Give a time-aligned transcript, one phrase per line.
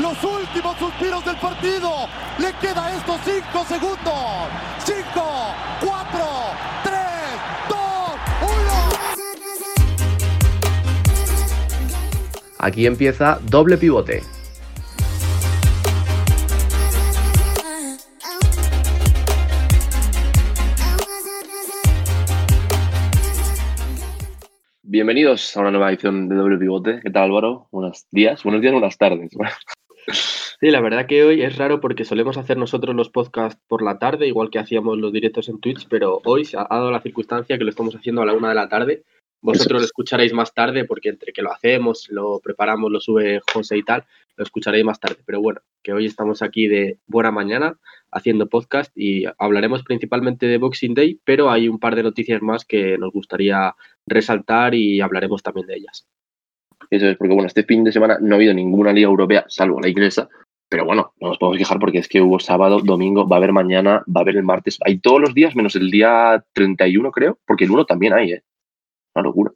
[0.00, 1.90] los últimos suspiros del partido.
[2.38, 4.48] Le queda estos 5 segundos.
[4.84, 5.02] 5,
[5.80, 6.20] 4,
[6.84, 6.94] 3,
[7.68, 7.78] 2,
[8.42, 8.50] 1.
[12.58, 14.22] Aquí empieza doble pivote.
[24.82, 26.98] Bienvenidos a una nueva edición de Doble Pivote.
[27.00, 27.68] ¿Qué tal, Álvaro?
[27.70, 29.30] Buenos días, buenos días, buenas tardes.
[30.06, 33.98] Sí, la verdad que hoy es raro porque solemos hacer nosotros los podcasts por la
[33.98, 37.56] tarde, igual que hacíamos los directos en Twitch, pero hoy se ha dado la circunstancia
[37.56, 39.04] que lo estamos haciendo a la una de la tarde.
[39.42, 43.78] Vosotros lo escucharéis más tarde porque entre que lo hacemos, lo preparamos, lo sube José
[43.78, 44.04] y tal,
[44.36, 45.16] lo escucharéis más tarde.
[45.24, 47.78] Pero bueno, que hoy estamos aquí de buena mañana
[48.10, 52.66] haciendo podcast y hablaremos principalmente de Boxing Day, pero hay un par de noticias más
[52.66, 53.74] que nos gustaría
[54.06, 56.06] resaltar y hablaremos también de ellas.
[56.90, 59.80] Eso es porque, bueno, este fin de semana no ha habido ninguna liga europea, salvo
[59.80, 60.28] la inglesa,
[60.68, 63.52] pero bueno, no nos podemos quejar porque es que hubo sábado, domingo, va a haber
[63.52, 67.38] mañana, va a haber el martes, hay todos los días menos el día 31 creo,
[67.46, 68.44] porque el 1 también hay, ¿eh?
[69.14, 69.52] Una locura.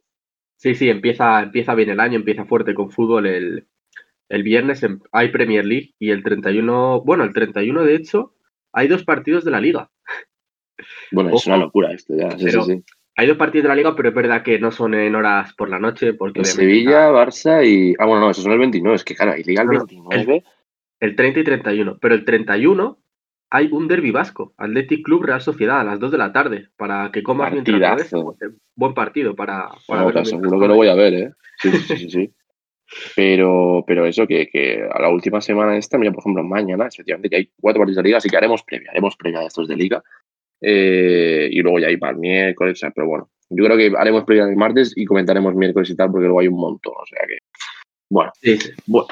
[0.57, 3.67] Sí, sí, empieza, empieza bien el año, empieza fuerte con fútbol el,
[4.29, 8.33] el viernes, hay Premier League y el 31, bueno, el 31 de hecho,
[8.73, 9.91] hay dos partidos de la liga.
[11.11, 12.83] Bueno, es una locura esto ya, sí, sí, sí.
[13.17, 15.69] Hay dos partidos de la liga, pero es verdad que no son en horas por
[15.69, 16.13] la noche.
[16.13, 17.95] Porque Sevilla, Barça y.
[17.97, 18.95] Ah, bueno, no, esos son el 29.
[18.95, 20.43] Es que, claro, hay liga el 29.
[20.99, 21.97] El, 30 y 31.
[22.01, 22.97] Pero el 31
[23.49, 24.53] hay un derby vasco.
[24.57, 26.67] Athletic Club Real Sociedad a las 2 de la tarde.
[26.75, 28.11] Para que comas mientras
[28.75, 29.69] Buen partido para.
[29.87, 31.31] para seguro que lo voy a ver, ¿eh?
[31.59, 32.09] Sí, sí, sí.
[32.09, 32.33] sí.
[33.15, 37.29] Pero, pero eso, que, que, a la última semana esta, mira, por ejemplo, mañana, efectivamente,
[37.29, 39.75] que hay cuatro partidos de liga, así que haremos previa, haremos previa de estos de
[39.75, 40.03] liga.
[40.61, 44.45] Eh, y luego ya hay para el miércoles, pero bueno, yo creo que haremos previa
[44.45, 47.37] el martes y comentaremos miércoles y tal, porque luego hay un montón, o sea que,
[48.09, 48.31] bueno,
[48.85, 49.07] bueno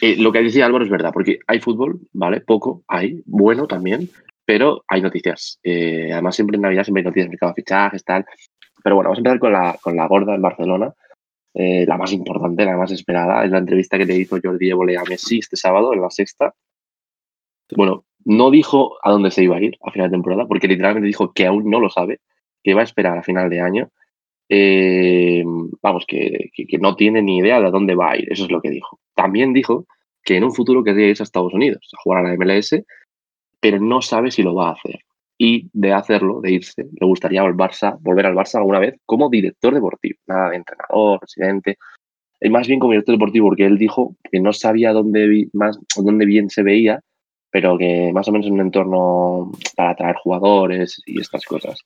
[0.00, 2.40] eh, lo que decía Álvaro es verdad, porque hay fútbol, ¿vale?
[2.40, 4.08] Poco, hay, bueno también,
[4.44, 5.58] pero hay noticias.
[5.62, 8.24] Eh, además, siempre en Navidad siempre hay noticias mercado de fichajes, tal.
[8.82, 10.92] Pero bueno, vamos a empezar con la, con la gorda en Barcelona.
[11.54, 15.04] la más importante, la más esperada, es la entrevista que le hizo Jordi Évole a
[15.04, 16.54] Messi este sábado en la sexta.
[17.76, 21.06] Bueno, no dijo a dónde se iba a ir a final de temporada, porque literalmente
[21.06, 22.20] dijo que aún no lo sabe,
[22.62, 23.90] que va a esperar a final de año.
[24.48, 25.44] Eh,
[25.82, 26.50] vamos, que,
[26.80, 29.00] no tiene ni idea de a dónde va a ir, eso es lo que dijo.
[29.14, 29.86] También dijo
[30.22, 32.84] que en un futuro querría irse a Estados Unidos a jugar a la MLS,
[33.60, 35.00] pero no sabe si lo va a hacer.
[35.38, 39.30] Y de hacerlo, de irse, le gustaría al Barça, volver al Barça alguna vez como
[39.30, 41.78] director deportivo, nada de entrenador, presidente,
[42.40, 46.26] y más bien como director deportivo, porque él dijo que no sabía dónde, más, dónde
[46.26, 47.00] bien se veía,
[47.52, 51.78] pero que más o menos en un entorno para atraer jugadores y estas cosas.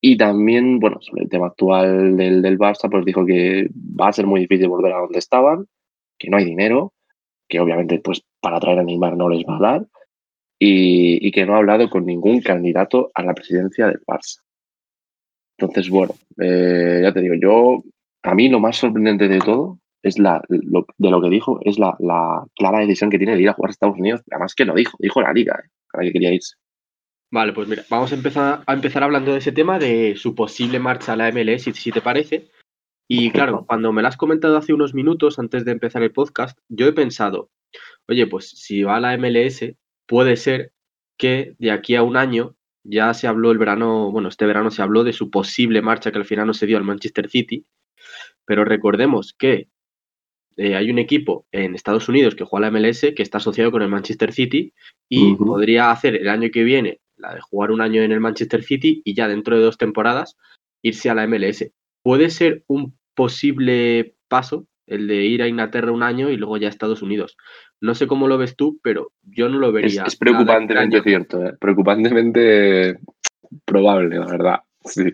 [0.00, 3.68] Y también, bueno, sobre el tema actual del, del Barça, pues dijo que
[4.00, 5.66] va a ser muy difícil volver a donde estaban,
[6.16, 6.92] que no hay dinero,
[7.48, 9.86] que obviamente pues para traer a Neymar no les va a dar,
[10.58, 14.40] y, que no ha hablado con ningún candidato a la presidencia del Barça.
[15.58, 17.82] Entonces, bueno, eh, ya te digo, yo,
[18.22, 21.96] a mí lo más sorprendente de todo es la, de lo que dijo, es la,
[22.54, 24.22] clara decisión que tiene de ir a jugar a Estados Unidos.
[24.30, 25.68] Además que lo dijo, dijo la liga, ¿eh?
[25.90, 26.56] para que quería irse.
[27.30, 30.78] Vale, pues mira, vamos a empezar, a empezar hablando de ese tema, de su posible
[30.78, 32.48] marcha a la MLS, si, si te parece.
[33.08, 36.58] Y claro, cuando me lo has comentado hace unos minutos antes de empezar el podcast,
[36.68, 37.50] yo he pensado,
[38.08, 39.74] oye, pues si va a la MLS,
[40.06, 40.72] puede ser
[41.18, 44.82] que de aquí a un año ya se habló el verano, bueno, este verano se
[44.82, 47.66] habló de su posible marcha que al final no se dio al Manchester City,
[48.44, 49.68] pero recordemos que
[50.56, 53.82] eh, hay un equipo en Estados Unidos que juega la MLS que está asociado con
[53.82, 54.72] el Manchester City
[55.08, 58.62] y podría hacer el año que viene la de jugar un año en el Manchester
[58.62, 60.36] City y ya dentro de dos temporadas
[60.82, 61.70] irse a la MLS.
[62.02, 66.68] Puede ser un posible paso el de ir a Inglaterra un año y luego ya
[66.68, 67.36] a Estados Unidos.
[67.80, 70.04] No sé cómo lo ves tú, pero yo no lo vería.
[70.04, 71.54] Es, preocupantemente cierto, ¿eh?
[71.58, 72.98] preocupantemente
[73.64, 74.60] probable, la verdad.
[74.84, 75.12] Sí.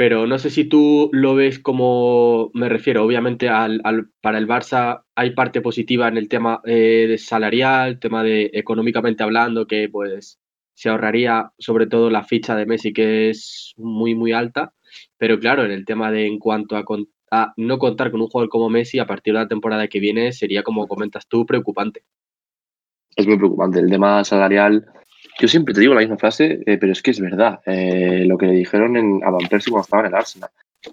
[0.00, 3.82] Pero no sé si tú lo ves como, me refiero, obviamente al,
[4.22, 9.66] para el Barça hay parte positiva en el tema eh, salarial, tema de económicamente hablando,
[9.66, 10.40] que pues
[10.72, 14.72] se ahorraría sobre todo la ficha de Messi, que es muy, muy alta.
[15.18, 16.84] Pero claro, en el tema de en cuanto a,
[17.30, 20.32] a no contar con un jugador como Messi a partir de la temporada que viene,
[20.32, 22.04] sería, como comentas tú, preocupante.
[23.16, 23.80] Es muy preocupante.
[23.80, 24.86] El tema salarial
[25.40, 27.60] yo siempre te digo la misma frase, eh, pero es que es verdad.
[27.64, 30.50] Eh, lo que le dijeron en, a Van Persie cuando estaba en el Arsenal.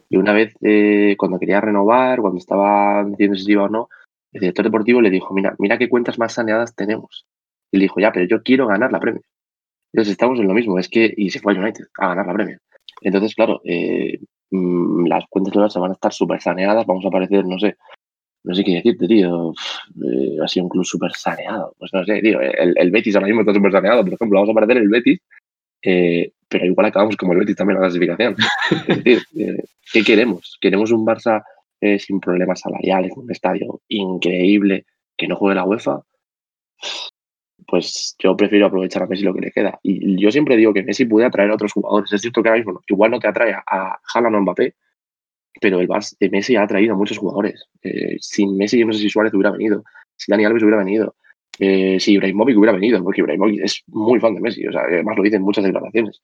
[0.10, 3.90] Y una vez, eh, cuando quería renovar, cuando estaba diciendo si iba o no,
[4.32, 7.26] el director deportivo le dijo, mira, mira qué cuentas más saneadas tenemos.
[7.72, 9.24] Y le dijo, ya, pero yo quiero ganar la Premier.
[9.92, 12.34] Entonces estamos en lo mismo, es que, y se fue a United a ganar la
[12.34, 12.60] Premier.
[13.02, 13.62] Entonces, claro,
[14.52, 17.76] mm, las cuentas de se van a estar súper saneadas, vamos a aparecer, no sé,
[18.48, 19.54] no sé qué decirte, tío.
[20.02, 21.76] Eh, ha sido un club súper saneado.
[21.78, 22.40] Pues no sé, tío.
[22.40, 24.04] El, el Betis ahora mismo está súper saneado.
[24.06, 25.20] Por ejemplo, vamos a perder el Betis,
[25.82, 28.36] eh, pero igual acabamos como el Betis también en la clasificación.
[28.88, 30.58] es decir, eh, ¿qué queremos?
[30.62, 31.44] ¿Queremos un Barça
[32.00, 34.86] sin problemas salariales, un estadio increíble,
[35.16, 36.02] que no juegue la UEFA?
[37.68, 39.78] Pues yo prefiero aprovechar a Messi lo que le queda.
[39.84, 42.12] Y yo siempre digo que Messi puede atraer a otros jugadores.
[42.14, 44.74] Es cierto que ahora mismo igual no te atrae a Haaland o Mbappé,
[45.60, 47.66] pero el Barça de Messi ha atraído a muchos jugadores.
[47.84, 49.84] Eh, sin Messi, yo no sé si Suárez hubiera venido,
[50.16, 51.16] si Dani Alves hubiera venido,
[51.60, 55.18] eh, si Ibrahimovic hubiera venido, porque Ibrahimovic es muy fan de Messi, o sea, además
[55.18, 56.22] lo dicen en muchas declaraciones.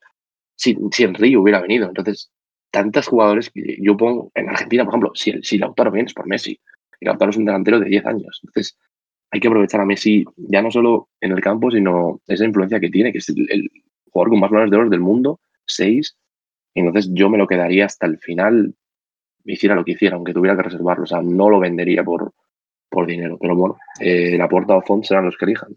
[0.56, 2.32] Si, si Río hubiera venido, entonces,
[2.72, 6.28] tantos jugadores que yo pongo en Argentina, por ejemplo, si, si Lautaro viene es por
[6.28, 6.60] Messi,
[7.00, 8.78] y Lautaro es un delantero de 10 años, entonces
[9.32, 12.90] hay que aprovechar a Messi ya no solo en el campo, sino esa influencia que
[12.90, 13.70] tiene, que es el,
[14.12, 16.16] jugador con más balones de oro del mundo, 6,
[16.76, 18.76] entonces yo me lo quedaría hasta el final
[19.46, 21.04] hiciera lo que hiciera, aunque tuviera que reservarlo.
[21.04, 22.34] O sea, no lo vendería por,
[22.90, 23.38] por dinero.
[23.40, 25.76] Pero bueno, eh, la Porta o Font serán los que elijan.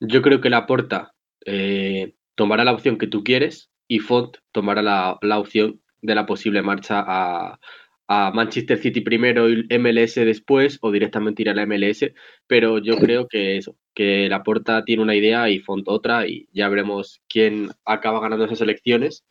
[0.00, 1.14] Yo creo que la Porta
[1.44, 6.62] eh, tomará la opción que tú quieres y Font tomará la, opción de la posible
[6.62, 7.58] marcha a,
[8.08, 12.12] a, Manchester City primero y MLS después o directamente ir a la MLS.
[12.46, 16.48] Pero yo creo que eso, que la Porta tiene una idea y Font otra y
[16.52, 19.24] ya veremos quién acaba ganando esas elecciones.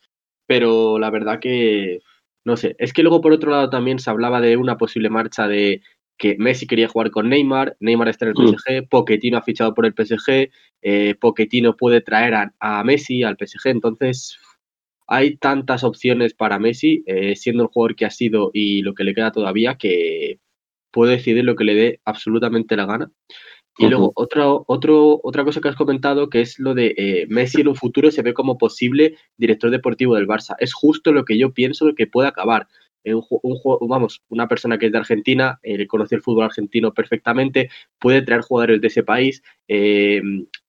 [0.46, 2.00] Pero la verdad que
[2.44, 5.48] no sé, es que luego por otro lado también se hablaba de una posible marcha
[5.48, 5.82] de
[6.16, 8.48] que Messi quería jugar con Neymar, Neymar está en el mm.
[8.48, 10.50] PSG, Pochettino ha fichado por el PSG,
[10.82, 14.38] eh, Pochettino puede traer a, Messi al PSG, entonces
[15.06, 19.04] hay tantas opciones para Messi, eh, siendo el jugador que ha sido y lo que
[19.04, 20.38] le queda todavía, que
[20.92, 23.10] puede decidir lo que le dé absolutamente la gana.
[23.76, 27.62] Y luego, otra, otro, otra cosa que has comentado, que es lo de eh, Messi
[27.62, 30.54] en un futuro se ve como posible director deportivo del Barça.
[30.58, 32.68] Es justo lo que yo pienso que puede acabar.
[33.04, 37.68] Un, un, vamos, una persona que es de Argentina, eh, conoce el fútbol argentino perfectamente,
[37.98, 39.42] puede traer jugadores de ese país.
[39.68, 40.22] Eh,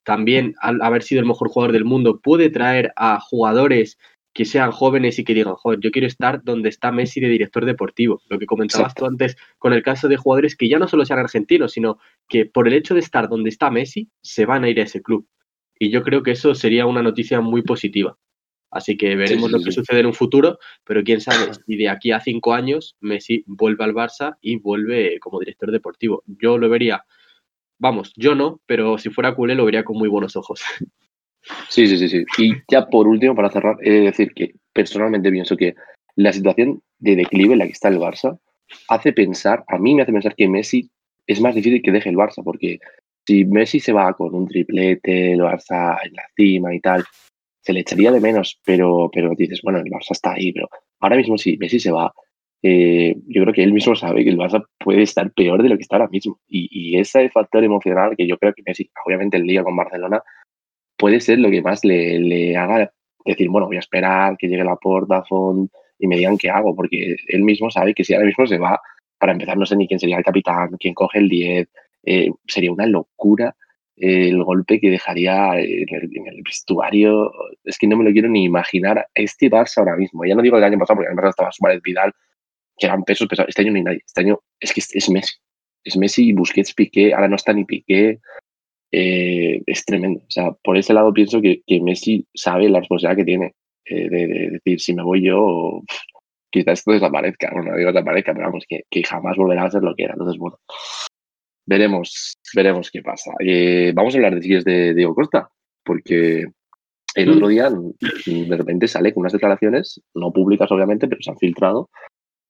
[0.04, 3.98] también, al haber sido el mejor jugador del mundo, puede traer a jugadores
[4.36, 7.64] que sean jóvenes y que digan, joder, yo quiero estar donde está Messi de director
[7.64, 8.22] deportivo.
[8.28, 11.20] Lo que comentabas tú antes con el caso de jugadores que ya no solo sean
[11.20, 14.78] argentinos, sino que por el hecho de estar donde está Messi, se van a ir
[14.82, 15.26] a ese club.
[15.80, 18.18] Y yo creo que eso sería una noticia muy positiva.
[18.70, 22.12] Así que veremos lo que sucede en un futuro, pero quién sabe si de aquí
[22.12, 26.24] a cinco años Messi vuelve al Barça y vuelve como director deportivo.
[26.26, 27.06] Yo lo vería,
[27.80, 30.62] vamos, yo no, pero si fuera culé lo vería con muy buenos ojos.
[31.70, 32.26] Sí, sí, sí, sí.
[32.38, 35.76] Y ya por último, para cerrar, he de decir que personalmente pienso que
[36.16, 38.38] la situación de declive en la que está el Barça
[38.90, 40.90] hace pensar, a mí me hace pensar que Messi
[41.28, 42.80] es más difícil que deje el Barça, porque
[43.26, 47.04] si Messi se va con un triplete, el Barça en la cima y tal,
[47.62, 50.70] se le echaría de menos, pero, pero dices, bueno, el Barça está ahí, pero
[51.00, 52.14] ahora mismo si Messi se va,
[52.62, 55.76] eh, yo creo que él mismo sabe que el Barça puede estar peor de lo
[55.76, 56.40] que está ahora mismo.
[56.48, 60.22] Y, y ese factor emocional que yo creo que Messi, obviamente el día con Barcelona,
[60.98, 62.92] puede ser lo que más le, haga
[63.26, 65.24] decir, bueno, voy a esperar que llegue la porta,
[65.98, 68.80] y me digan qué hago, porque él mismo sabe que si ahora mismo se va,
[69.18, 71.68] para empezar no sé ni quién sería el capitán, quién coge el 10,
[72.04, 73.56] eh, sería una locura
[73.98, 77.32] eh, el golpe que dejaría en el, vestuario.
[77.64, 80.26] Es que no me lo quiero ni imaginar este Barça ahora mismo.
[80.26, 82.14] Ya no digo el año pasado, porque el año pasado estaba Suárez Vidal,
[82.78, 83.50] que eran pesos pesados.
[83.50, 84.02] Este año ni nadie.
[84.06, 85.36] Este año es que es, Messi.
[85.84, 88.20] Es Messi, Busquets, Piqué, ahora no está ni Piqué.
[88.92, 90.22] Eh, es tremendo.
[90.22, 94.50] O sea, por ese lado pienso que, Messi sabe la responsabilidad que tiene eh, de,
[94.52, 95.82] decir, si me voy yo,
[96.50, 97.50] quizás esto desaparezca.
[97.54, 100.14] Bueno, no digo desaparezca, pero vamos, que, jamás volverá a ser lo que era.
[100.14, 100.58] Entonces, bueno,
[101.66, 103.32] veremos, veremos qué pasa.
[103.40, 105.50] Eh, vamos a hablar de es de Diego Costa,
[105.84, 106.46] porque
[107.16, 111.38] el otro día de repente sale con unas declaraciones, no públicas obviamente, pero se han
[111.38, 111.90] filtrado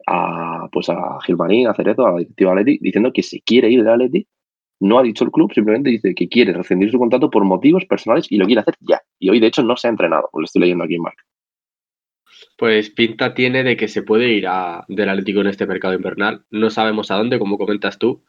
[0.08, 3.84] a, pues a Gilmarín, a Cerezo, a la directiva Atleti, diciendo que se quiere ir
[3.84, 4.27] de Atleti
[4.79, 8.27] no ha dicho el club, simplemente dice que quiere rescindir su contrato por motivos personales
[8.29, 9.01] y lo quiere hacer ya.
[9.20, 11.17] Y hoy, de hecho, no se ha entrenado, lo estoy leyendo aquí en Mark.
[12.58, 16.46] Pues pinta tiene de que se puede ir a, del Atlético en este mercado invernal.
[16.51, 18.24] No sabemos a dónde, como comentas tú.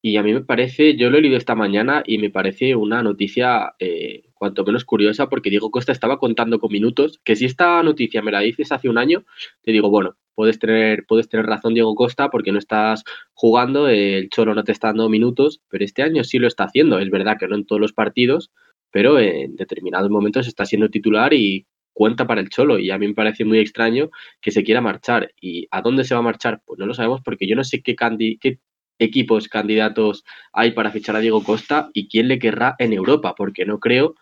[0.00, 3.02] Y a mí me parece, yo lo he leído esta mañana y me parece una
[3.02, 7.82] noticia eh, cuanto menos curiosa porque Diego Costa estaba contando con minutos, que si esta
[7.82, 9.24] noticia me la dices hace un año,
[9.62, 14.28] te digo, bueno, puedes tener, puedes tener razón Diego Costa porque no estás jugando, el
[14.28, 16.98] Cholo no te está dando minutos, pero este año sí lo está haciendo.
[16.98, 18.50] Es verdad que no en todos los partidos,
[18.90, 23.08] pero en determinados momentos está siendo titular y cuenta para el Cholo y a mí
[23.08, 24.10] me parece muy extraño
[24.42, 25.32] que se quiera marchar.
[25.40, 26.60] ¿Y a dónde se va a marchar?
[26.66, 27.96] Pues no lo sabemos porque yo no sé qué,
[28.40, 28.58] qué
[28.98, 30.22] equipos candidatos
[30.52, 34.16] hay para fichar a Diego Costa y quién le querrá en Europa, porque no creo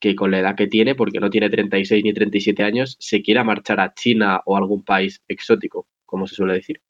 [0.00, 3.44] que con la edad que tiene, porque no tiene 36 ni 37 años, se quiera
[3.44, 6.80] marchar a China o algún país exótico, como se suele decir.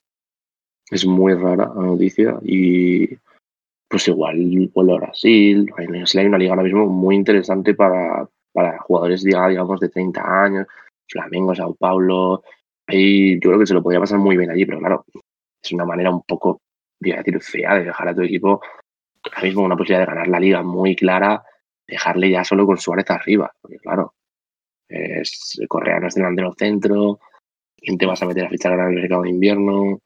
[0.90, 3.08] Es muy rara la noticia y
[3.88, 5.70] pues igual vuelve a Brasil.
[5.76, 5.86] Hay
[6.26, 10.66] una liga ahora mismo muy interesante para, para jugadores, digamos, de 30 años,
[11.08, 12.42] Flamengo, Sao Paulo.
[12.86, 15.04] Ahí yo creo que se lo podría pasar muy bien allí, pero claro,
[15.62, 16.60] es una manera un poco,
[17.00, 18.60] voy decir, fea de dejar a tu equipo
[19.32, 21.42] ahora mismo una posibilidad de ganar la liga muy clara,
[21.86, 24.14] dejarle ya solo con Suárez arriba, porque claro,
[24.88, 27.20] es, Correa no es delantero centro,
[27.76, 30.00] ¿quién te vas a meter a fichar ahora en el mercado de invierno?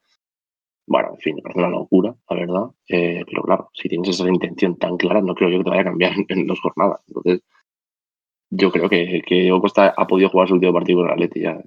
[0.87, 2.65] Bueno, en fin, me parece una locura, la verdad.
[2.87, 5.81] Eh, pero claro, si tienes esa intención tan clara, no creo yo que te vaya
[5.81, 7.01] a cambiar en, dos jornadas.
[7.07, 7.41] Entonces,
[8.49, 11.61] yo creo que, que Costa ha podido jugar su último partido con el Atleti ya.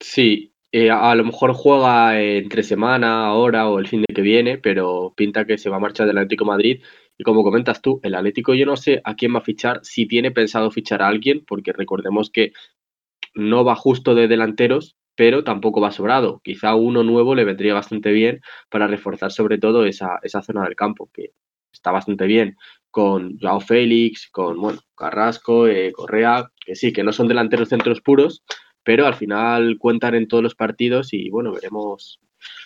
[0.00, 4.56] Sí, eh, a lo mejor juega entre semana, ahora o el fin de que viene,
[4.56, 6.82] pero pinta que se va a marchar del Atlético Madrid.
[7.18, 10.06] Y como comentas tú, el Atlético yo no sé a quién va a fichar, si
[10.06, 12.52] tiene pensado fichar a alguien, porque recordemos que
[13.34, 16.40] no va justo de delanteros, pero tampoco va sobrado.
[16.42, 18.40] Quizá uno nuevo le vendría bastante bien
[18.70, 21.32] para reforzar sobre todo esa, esa zona del campo, que
[21.72, 22.56] está bastante bien
[22.92, 28.02] con Joao Félix, con bueno, Carrasco, eh, Correa, que sí, que no son delanteros centros
[28.02, 28.44] puros,
[28.84, 32.20] pero al final cuentan en todos los partidos y bueno, veremos.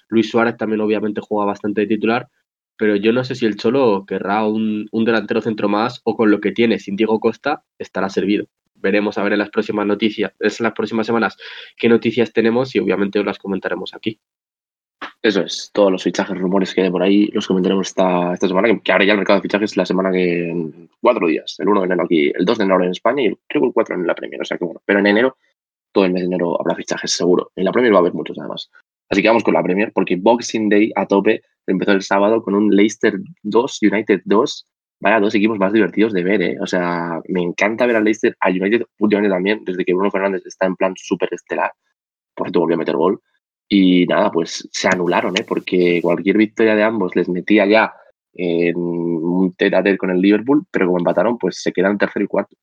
[0.09, 2.29] Luis Suárez también obviamente juega bastante de titular,
[2.77, 6.31] pero yo no sé si el Cholo querrá un, un delantero centro más o con
[6.31, 8.47] lo que tiene sin Diego Costa estará servido
[8.87, 11.37] veremos a ver en las próximas noticias, en las próximas semanas
[11.77, 14.21] qué noticias tenemos y obviamente os las comentaremos aquí.
[15.23, 18.69] Eso es, todos los fichajes, rumores que hay por ahí, los comentaremos esta, esta semana,
[18.81, 21.81] que, ahora ya el mercado de fichajes la semana que en cuatro días, el 1
[21.81, 24.07] de enero aquí, el 2 de enero en España y creo que el 4 en
[24.07, 25.37] la Premier, o sea que bueno, pero en enero,
[25.93, 27.51] todo el mes de enero habrá fichajes seguro.
[27.57, 28.71] En la Premier va a haber muchos además.
[29.09, 32.55] Así que vamos con la Premier, porque Boxing Day a tope empezó el sábado con
[32.55, 34.67] un Leicester 2, United 2,
[35.01, 36.57] vaya dos equipos más divertidos de ver, ¿eh?
[36.61, 40.43] O sea, me encanta ver al Leicester, al United últimamente también, desde que Bruno Fernández
[40.47, 41.73] está en plan súper estelar.
[42.35, 43.21] Por cierto, volvió a meter gol.
[43.69, 45.45] Y nada, pues se anularon, ¿eh?
[45.47, 47.93] Porque cualquier victoria de ambos les metía ya
[48.35, 52.57] en un tete con el Liverpool, pero como empataron, pues se quedan tercero y cuarto.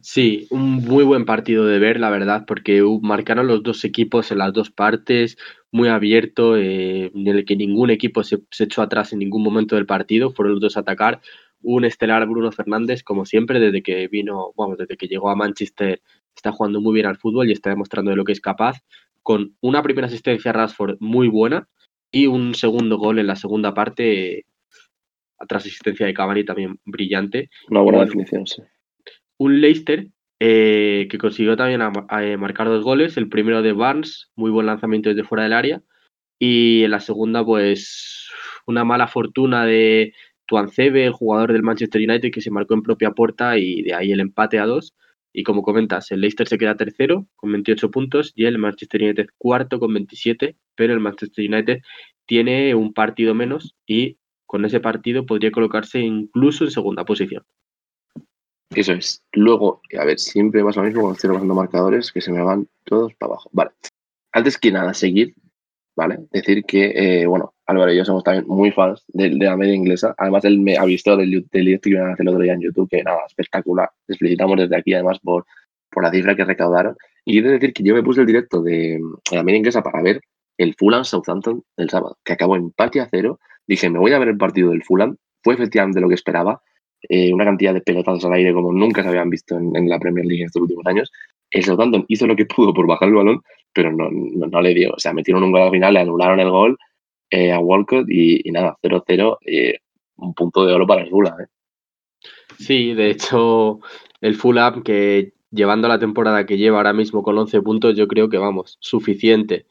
[0.00, 4.38] Sí, un muy buen partido de ver, la verdad, porque marcaron los dos equipos en
[4.38, 5.36] las dos partes,
[5.72, 9.74] muy abierto, eh, en el que ningún equipo se, se, echó atrás en ningún momento
[9.74, 11.20] del partido, fueron los dos a atacar
[11.62, 16.00] un estelar Bruno Fernández, como siempre, desde que vino, vamos, desde que llegó a Manchester,
[16.34, 18.76] está jugando muy bien al fútbol y está demostrando de lo que es capaz,
[19.22, 21.68] con una primera asistencia a Rashford muy buena
[22.10, 24.46] y un segundo gol en la segunda parte,
[25.48, 27.50] tras asistencia de Cavani también brillante.
[27.68, 28.62] Una buena definición, sí.
[29.38, 30.08] Un Leicester
[30.40, 31.80] eh, que consiguió también
[32.20, 35.82] eh, marcar dos goles, el primero de Barnes, muy buen lanzamiento desde fuera del área,
[36.38, 38.28] y en la segunda, pues
[38.66, 40.12] una mala fortuna de,
[40.48, 44.12] Tuancebe, el jugador del Manchester United que se marcó en propia puerta y de ahí
[44.12, 44.94] el empate a dos.
[45.30, 49.26] Y como comentas, el Leicester se queda tercero con 28 puntos y el Manchester United
[49.36, 51.82] cuarto con 27, pero el Manchester United
[52.24, 54.16] tiene un partido menos y
[54.46, 57.44] con ese partido podría colocarse incluso en segunda posición.
[58.74, 59.22] Eso es.
[59.32, 62.68] Luego, a ver, siempre pasa lo mismo cuando estoy pasando marcadores que se me van
[62.84, 63.50] todos para abajo.
[63.52, 63.70] Vale.
[64.32, 65.34] Antes que nada, seguir
[65.98, 66.20] ¿vale?
[66.30, 70.14] Decir que, eh, bueno, Álvaro y yo somos también muy fans de, la media inglesa.
[70.16, 72.60] Además, él me ha visto del, directo que iban a hacer el otro día en
[72.60, 73.90] YouTube, que nada, espectacular.
[74.06, 75.44] Les felicitamos desde aquí, además, por,
[75.90, 76.96] por la cifra que recaudaron.
[77.24, 79.00] Y quiero decir que yo me puse el directo de,
[79.32, 80.20] la media inglesa para ver
[80.56, 83.40] el Fulham Southampton del sábado, que acabó empate a cero.
[83.66, 85.16] Dije, me voy a ver el partido del Fulham.
[85.42, 86.62] Fue efectivamente lo que esperaba.
[87.02, 90.26] Eh, una cantidad de pelotazos al aire como nunca se habían visto en, la Premier
[90.26, 91.12] League en estos últimos años.
[91.50, 94.92] El Southampton hizo lo que pudo por bajar el balón, pero no, no, le dio.
[94.92, 96.78] O sea, metieron un gol al final, le anularon el gol
[97.30, 99.78] eh, a Walcott y, nada, 0-0, eh,
[100.16, 101.36] un punto de oro para el Fulham.
[102.58, 103.78] Sí, de hecho,
[104.20, 108.28] el Fulham que llevando la temporada que lleva ahora mismo con 11 puntos, yo creo
[108.28, 109.66] que vamos, suficiente.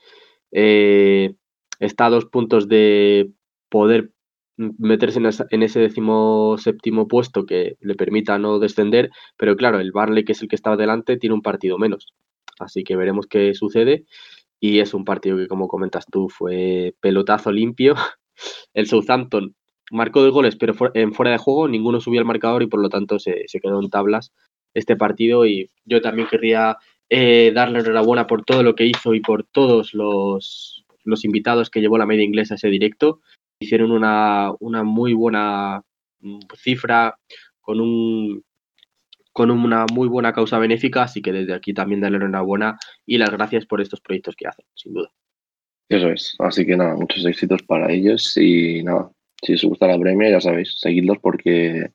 [0.52, 3.30] está a dos puntos de
[3.70, 4.12] poder
[4.58, 10.26] meterse en, ese décimo séptimo puesto que le permita no descender, pero claro, el Barley,
[10.26, 12.14] que es el que estaba delante, tiene un partido menos.
[12.60, 14.06] Así que veremos qué sucede.
[14.60, 17.96] Y es un partido que, como comentas tú, fue pelotazo limpio.
[18.74, 19.56] El Southampton
[19.92, 22.90] marcó dos goles, pero en fuera de juego, ninguno subió al marcador y por lo
[22.90, 24.34] tanto se, quedó en tablas
[24.74, 25.46] este partido.
[25.46, 26.78] Y yo también querría
[27.10, 31.82] eh, darle enhorabuena por todo lo que hizo y por todos los, los invitados que
[31.82, 33.22] llevó la media inglesa a ese directo
[33.60, 35.82] hicieron una, una muy buena
[36.20, 37.18] mm, cifra
[37.60, 38.44] con un
[39.34, 43.30] con una muy buena causa benéfica, así que desde aquí también darle enhorabuena y las
[43.30, 45.12] gracias por estos proyectos que hacen, sin duda.
[45.90, 49.12] Eso es, así que nada, muchos éxitos para ellos y nada,
[49.44, 51.92] si os gusta la premia, ya sabéis, seguidlos porque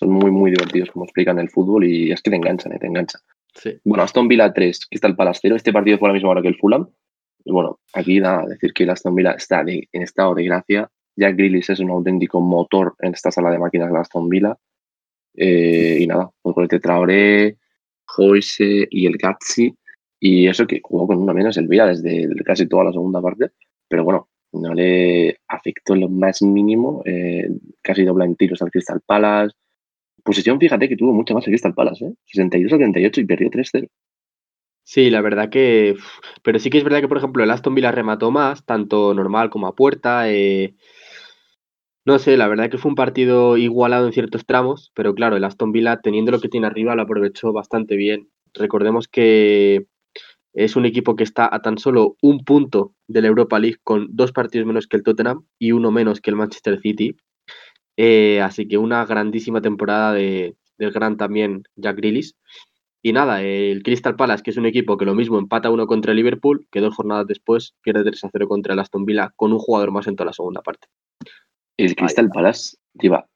[0.00, 2.78] son muy, muy divertidos como explican el fútbol y es que te enganchan, ¿eh?
[2.80, 3.20] te enganchan.
[3.54, 3.78] Sí.
[3.84, 6.42] Bueno, Aston Villa 3, que está el Palastero, este partido fue a la misma hora
[6.42, 6.88] que el Fulham,
[7.44, 10.90] Y bueno, aquí nada, decir que el Aston Villa está en estado de gracia.
[11.20, 14.56] Jack Grealish es un auténtico motor en esta sala de máquinas de Aston Villa.
[15.34, 17.58] Eh, y nada, con el Traoré,
[18.06, 19.74] Joyce y el Gatsi.
[20.18, 23.50] Y eso que jugó con una menos el Villa desde casi toda la segunda parte.
[23.86, 27.02] Pero bueno, no le afectó lo más mínimo.
[27.04, 27.50] Eh,
[27.82, 29.54] casi dobla tiros al Crystal Palace.
[30.24, 32.14] Posición, fíjate que tuvo mucha más el Crystal Palace, ¿eh?
[32.24, 33.88] 62 78 y perdió 3-0.
[34.84, 35.96] Sí, la verdad que.
[36.42, 39.50] Pero sí que es verdad que, por ejemplo, el Aston Villa remató más, tanto normal
[39.50, 40.30] como a puerta.
[40.30, 40.74] Eh,
[42.04, 45.44] no sé, la verdad que fue un partido igualado en ciertos tramos, pero claro, el
[45.44, 48.30] Aston Villa, teniendo lo que tiene arriba, lo aprovechó bastante bien.
[48.54, 49.86] Recordemos que
[50.52, 54.08] es un equipo que está a tan solo un punto de la Europa League con
[54.10, 57.16] dos partidos menos que el Tottenham y uno menos que el Manchester City.
[57.96, 62.34] Eh, así que una grandísima temporada de, del gran también Jack Grealish.
[63.02, 66.12] Y nada, el Crystal Palace, que es un equipo que lo mismo empata uno contra
[66.12, 69.52] el Liverpool, que dos jornadas después pierde 3 a 0 contra el Aston Villa con
[69.52, 70.88] un jugador más en toda la segunda parte.
[71.84, 73.26] El Crystal Palace lleva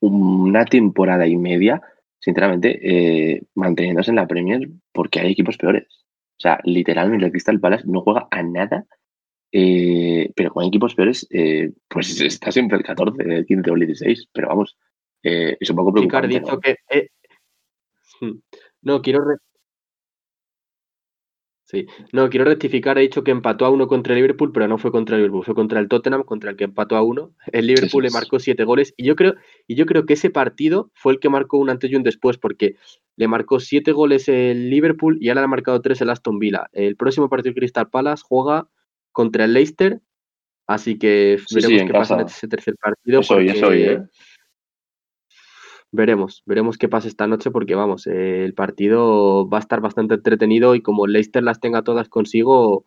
[0.00, 1.82] una temporada y media,
[2.18, 5.86] sinceramente, eh, manteniéndose en la Premier porque hay equipos peores.
[6.38, 8.86] O sea, literalmente el Crystal Palace no juega a nada,
[9.52, 13.86] eh, pero con equipos peores, eh, pues está siempre el 14, el 15 o el
[13.86, 14.28] 16.
[14.32, 14.78] Pero vamos,
[15.22, 16.42] es un poco preocupante.
[16.62, 17.08] que,
[18.20, 18.38] hmm,
[18.82, 19.20] no, quiero.
[21.70, 21.86] Sí.
[22.12, 22.98] No, quiero rectificar.
[22.98, 25.44] He dicho que empató a uno contra el Liverpool, pero no fue contra el Liverpool,
[25.44, 27.32] fue contra el Tottenham, contra el que empató a uno.
[27.52, 28.92] El Liverpool le marcó siete goles.
[28.96, 29.36] Y yo creo,
[29.68, 32.38] y yo creo que ese partido fue el que marcó un antes y un después,
[32.38, 32.74] porque
[33.14, 36.68] le marcó siete goles el Liverpool y ahora le ha marcado tres el Aston Villa.
[36.72, 38.66] El próximo partido Crystal Palace juega
[39.12, 40.00] contra el Leicester.
[40.66, 43.20] Así que veremos qué pasa en ese tercer partido.
[43.20, 43.38] Eso,
[43.72, 44.02] ¿eh?
[45.92, 50.74] Veremos, veremos qué pasa esta noche porque vamos, el partido va a estar bastante entretenido
[50.74, 52.84] y como Leicester las tenga todas consigo,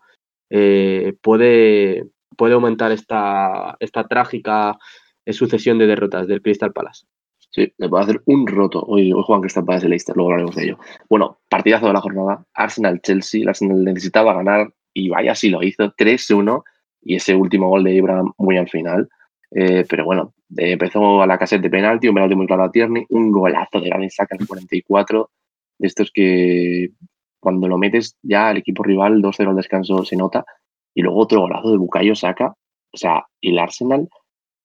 [0.49, 2.05] eh, puede,
[2.37, 4.77] puede aumentar esta, esta trágica
[5.25, 7.05] eh, sucesión de derrotas del Crystal Palace.
[7.51, 8.81] Sí, le puede hacer un roto.
[8.81, 10.77] Hoy, hoy juegan Crystal Palace y Leicester, luego hablaremos de ello.
[11.07, 12.45] Bueno, partidazo de la jornada.
[12.55, 13.41] Arsenal-Chelsea.
[13.41, 15.93] El Arsenal necesitaba ganar y vaya si lo hizo.
[15.93, 16.63] 3-1
[17.03, 19.07] y ese último gol de Ibra muy al final.
[19.55, 23.05] Eh, pero bueno, empezó a la caseta de penalti, un penalti muy claro a Tierney,
[23.09, 25.29] un golazo de Gavin Saka en el 44,
[25.77, 26.89] de estos que
[27.39, 30.45] cuando lo metes ya al equipo rival 2-0 al descanso se nota,
[30.95, 32.55] y luego otro golazo de Bukayo Saka,
[32.93, 34.07] o sea, el Arsenal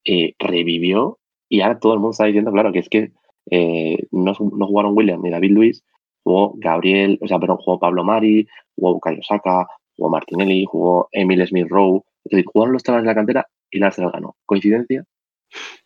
[0.05, 3.12] eh, revivió y ahora todo el mundo está diciendo, claro, que es que
[3.51, 5.85] eh, no, no, jugaron William ni David Luis,
[6.22, 8.46] jugó Gabriel, o sea, perdón, jugó Pablo Mari,
[8.77, 13.11] jugó Bukayo Saka, jugó Martinelli, jugó Emil Smith Rowe, es decir, jugaron los chavales de
[13.11, 14.37] la cantera y el Arsenal ganó.
[14.45, 15.05] ¿Coincidencia?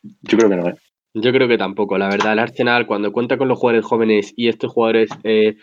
[0.03, 0.75] Yo creo que no, ¿eh?
[1.15, 1.99] Yo creo que tampoco.
[1.99, 5.57] La verdad, el Arsenal, cuando cuenta con los jugadores jóvenes y estos jugadores eh,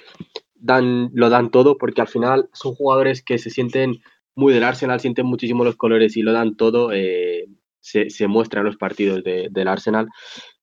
[0.56, 4.00] dan, lo dan todo, porque al final son jugadores que se sienten
[4.36, 7.48] muy del Arsenal, sienten muchísimo los colores y lo dan todo, eh,
[7.82, 10.08] se, se muestra en los partidos del Arsenal.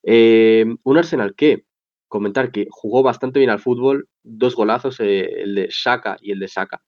[0.03, 1.65] Eh, un Arsenal que,
[2.09, 6.49] comentar que jugó bastante bien al fútbol, dos golazos, el de Shaka y el de
[6.49, 6.81] Saka.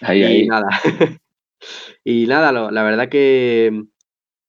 [0.00, 0.46] Ahí, y ahí.
[0.46, 0.68] nada.
[2.04, 3.84] y nada, la verdad que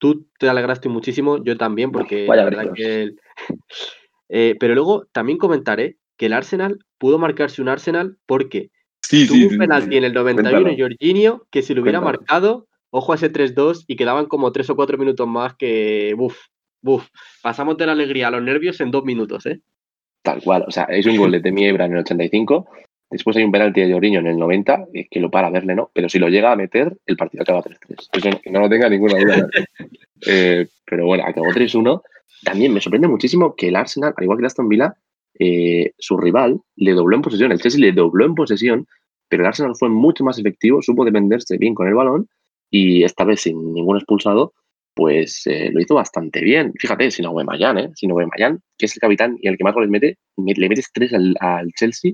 [0.04, 3.12] Tú te alegraste muchísimo, yo también, porque la verdad que.
[4.36, 8.71] Eh, pero luego también comentaré que el Arsenal pudo marcarse un Arsenal porque
[9.10, 13.32] tuvo un penalti en el 91 Jorginho que si lo hubiera marcado, ojo a ese
[13.32, 16.15] 3-2 y quedaban como 3 o 4 minutos más que.
[16.17, 16.36] Buf,
[16.82, 17.08] buf.
[17.43, 19.60] Pasamos de la alegría a los nervios en dos minutos, ¿eh?
[20.23, 22.67] Tal cual, o sea, es un gol de Temi Ebra en el 85
[23.13, 25.91] Después hay un penalti de Jorginho en el 90, que lo para verle, ¿no?
[25.93, 28.10] Pero si lo llega a meter, el partido acaba 3-3.
[28.12, 29.47] Eso no, no, lo tenga ninguna duda.
[30.28, 32.02] eh, pero bueno, acabó 3-1.
[32.43, 34.95] También me sorprende muchísimo que el Arsenal, al igual que el Aston Villa,
[35.38, 37.52] eh, su rival le dobló en posesión.
[37.52, 38.88] El Chelsea le dobló en posesión,
[39.30, 42.28] pero el Arsenal fue mucho más efectivo, supo defenderse bien con el balón
[42.71, 44.54] y esta vez sin ningún expulsado,
[44.95, 46.73] pues eh, lo hizo bastante bien.
[46.80, 47.89] Fíjate, sin Aubameyang, ¿eh?
[47.93, 51.13] Sin Aubameyang, que es el capitán y el que más goles mete, le metes tres
[51.13, 52.13] al, al Chelsea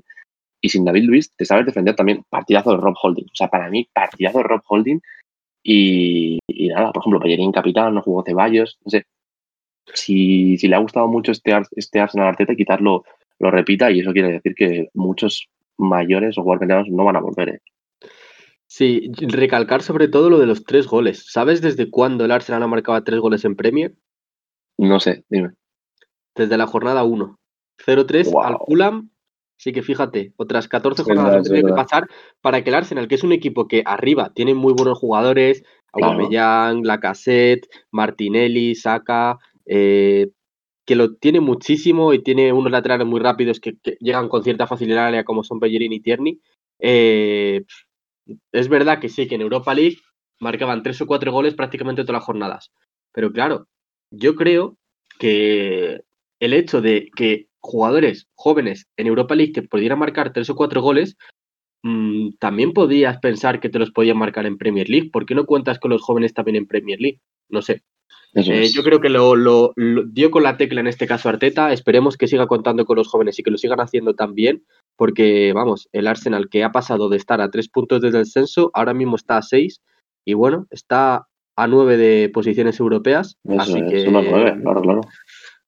[0.61, 2.23] y sin David Luis te sabes defender también.
[2.29, 3.25] Partidazo de Rob Holding.
[3.25, 5.01] O sea, para mí, partidazo de Rob Holding.
[5.63, 6.39] Y,
[6.73, 8.79] nada, por ejemplo, Pellerín capitán, no jugó Ceballos.
[8.85, 9.05] No sé.
[9.93, 13.03] Si, si le ha gustado mucho este, este Arsenal Arteta, quitarlo
[13.39, 17.49] lo repita y eso quiere decir que muchos mayores o jugadores no van a volver.
[17.49, 17.61] ¿eh?
[18.67, 21.25] Sí, recalcar sobre todo lo de los tres goles.
[21.31, 23.95] ¿Sabes desde cuándo el Arsenal ha marcado tres goles en Premier?
[24.77, 25.51] No sé, dime.
[26.35, 27.39] Desde la jornada 1.
[27.85, 29.09] 0-3 al Fulham
[29.59, 32.07] Así que fíjate, otras 14 jornadas tiene que pasar
[32.39, 36.85] para que el Arsenal, que es un equipo que arriba tiene muy buenos jugadores, Aubameyang,
[36.85, 40.29] Lacazette, Martinelli, Saka, eh,
[40.85, 45.25] que lo tiene muchísimo y tiene unos laterales muy rápidos que, llegan con cierta facilidad
[45.25, 46.39] como son Bellerín y Tierney,
[46.79, 47.65] eh,
[48.53, 49.97] es verdad que sí, que en Europa League
[50.39, 52.71] marcaban tres o cuatro goles prácticamente todas las jornadas.
[53.11, 53.67] Pero claro,
[54.09, 54.77] yo creo
[55.19, 55.99] que
[56.39, 60.81] el hecho de que jugadores jóvenes en Europa League que pudieran marcar tres o cuatro
[60.81, 61.17] goles,
[61.83, 65.09] mm, también podías pensar que te los podían marcar en Premier League.
[65.11, 67.19] ¿Por qué no cuentas con los jóvenes también en Premier League?
[67.49, 67.83] No sé.
[68.35, 69.73] Eh, yo creo que lo,
[70.07, 71.73] dio con la tecla en este caso Arteta.
[71.73, 74.63] Esperemos que siga contando con los jóvenes y que lo sigan haciendo también,
[74.95, 78.69] porque vamos, el Arsenal que ha pasado de estar a tres puntos desde el censo,
[78.73, 79.81] ahora mismo está a seis
[80.25, 83.37] y bueno, está a nueve de posiciones europeas.
[83.57, 85.01] así que, claro, claro.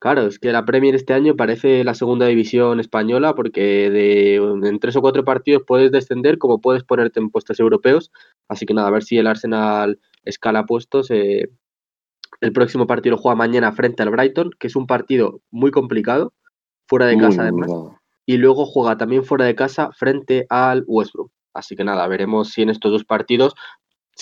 [0.01, 4.79] Claro, es que la Premier este año parece la segunda división española porque de, en
[4.79, 8.11] tres o cuatro partidos puedes descender como puedes ponerte en puestos europeos.
[8.47, 11.11] Así que nada, a ver si el Arsenal escala puestos.
[11.11, 11.51] Eh,
[12.39, 16.33] el próximo partido lo juega mañana frente al Brighton, que es un partido muy complicado,
[16.87, 17.69] fuera de casa además.
[18.25, 21.31] Y luego juega también fuera de casa frente al Westbrook.
[21.53, 23.53] Así que nada, veremos si en estos dos partidos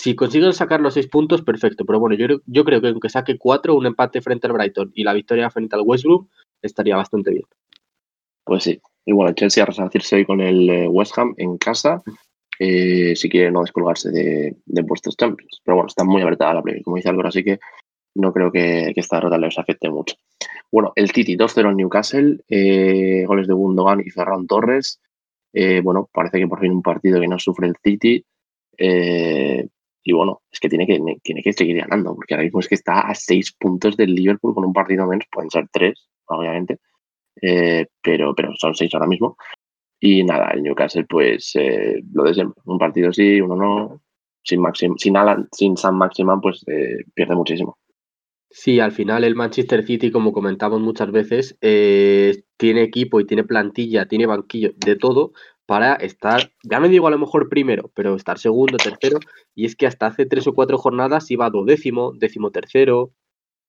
[0.00, 1.84] si consiguen sacar los seis puntos, perfecto.
[1.84, 5.04] Pero bueno, yo, yo creo que aunque saque cuatro, un empate frente al Brighton y
[5.04, 6.26] la victoria frente al Westbrook,
[6.62, 7.44] estaría bastante bien.
[8.44, 8.80] Pues sí.
[9.04, 12.02] Igual el Chelsea a resarcirse hoy con el eh, West Ham en casa,
[12.58, 15.60] eh, si quiere no descolgarse de, de puestos Champions.
[15.62, 17.58] Pero bueno, está muy apretada la Premier, como dice Álvaro, así que
[18.14, 20.16] no creo que, esta derrota les afecte mucho.
[20.72, 24.98] Bueno, el Titi 2-0 al Newcastle, eh, goles de Gundogan y Ferran Torres.
[25.82, 28.24] bueno, parece que por fin un partido que no sufre el City.
[30.02, 32.74] Y bueno, es que tiene que, tiene que seguir ganando, porque ahora mismo es que
[32.74, 36.78] está a seis puntos del Liverpool con un partido menos, pueden ser tres, obviamente,
[37.42, 39.36] eh, pero, pero son seis ahora mismo.
[40.00, 44.02] Y nada, el Newcastle, pues eh, lo de siempre, un partido sí, uno no,
[44.42, 47.78] sin, Maxim, sin, Alan, sin Sam Maximan, pues eh, pierde muchísimo.
[48.48, 54.08] Sí, al final el Manchester City, como comentamos muchas veces, tiene equipo y tiene plantilla,
[54.08, 55.32] tiene banquillo, de todo,
[55.70, 59.20] para estar, ya me digo a lo mejor primero, pero estar segundo, tercero,
[59.54, 63.12] y es que hasta hace tres o cuatro jornadas iba duodécimo, décimo tercero,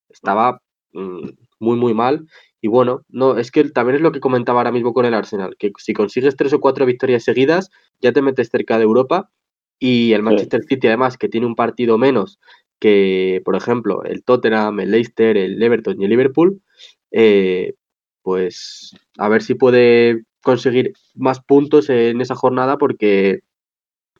[0.10, 2.26] estaba mm, muy, muy mal.
[2.60, 5.56] Y bueno, no, es que también es lo que comentaba ahora mismo con el Arsenal,
[5.60, 9.30] que si consigues tres o cuatro victorias seguidas, ya te metes cerca de Europa.
[9.78, 12.40] Y el Manchester City, además, que tiene un partido menos
[12.80, 16.64] que, por ejemplo, el Tottenham, el Leicester, el Everton y el Liverpool,
[17.12, 17.76] eh,
[18.24, 23.42] pues a ver si puede conseguir más puntos en esa jornada porque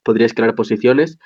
[0.02, 1.18] podría escalar posiciones.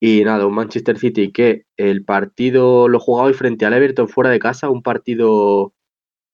[0.00, 4.30] Y nada, un Manchester City que el partido lo jugaba hoy frente al Everton fuera
[4.30, 5.72] de casa, un partido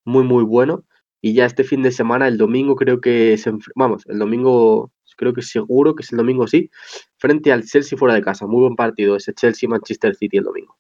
[0.05, 0.85] muy, muy bueno.
[1.23, 3.53] Y ya este fin de semana, el domingo, creo que se.
[3.77, 6.71] Vamos, el domingo, creo que seguro que es el domingo, sí,
[7.19, 8.47] frente al Chelsea fuera de casa.
[8.47, 10.77] Muy buen partido ese Chelsea-Manchester City el domingo.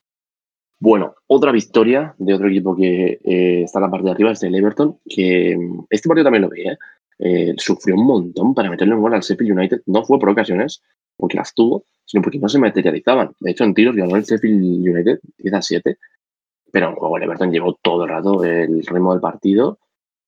[0.81, 4.43] Bueno, otra victoria de otro equipo que eh, está en la parte de arriba es
[4.43, 6.79] el Everton, que mm, este partido también lo vi, ¿eh?
[7.23, 9.83] Eh, sufrió un montón para meterle un gol al Sheffield United.
[9.87, 10.83] No fue por ocasiones,
[11.17, 13.33] porque las tuvo, sino porque no se materializaban.
[13.39, 15.99] De hecho, en tiros ganó el Sheffield United 10 a 7,
[16.73, 19.79] pero en juego el Everton llevó todo el rato el ritmo del partido.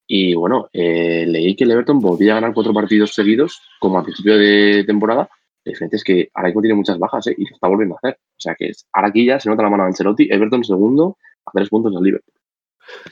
[0.07, 4.03] Y bueno, eh, leí que el Everton volvía a ganar cuatro partidos seguidos, como a
[4.03, 5.31] principio de temporada.
[5.65, 7.35] La diferencia es que ahora mismo tiene muchas bajas ¿eh?
[7.39, 8.19] y lo está volviendo a hacer.
[8.21, 11.53] O sea que ahora aquí ya se nota la mano de Ancelotti, Everton segundo, a
[11.53, 12.42] tres puntos del Liverpool.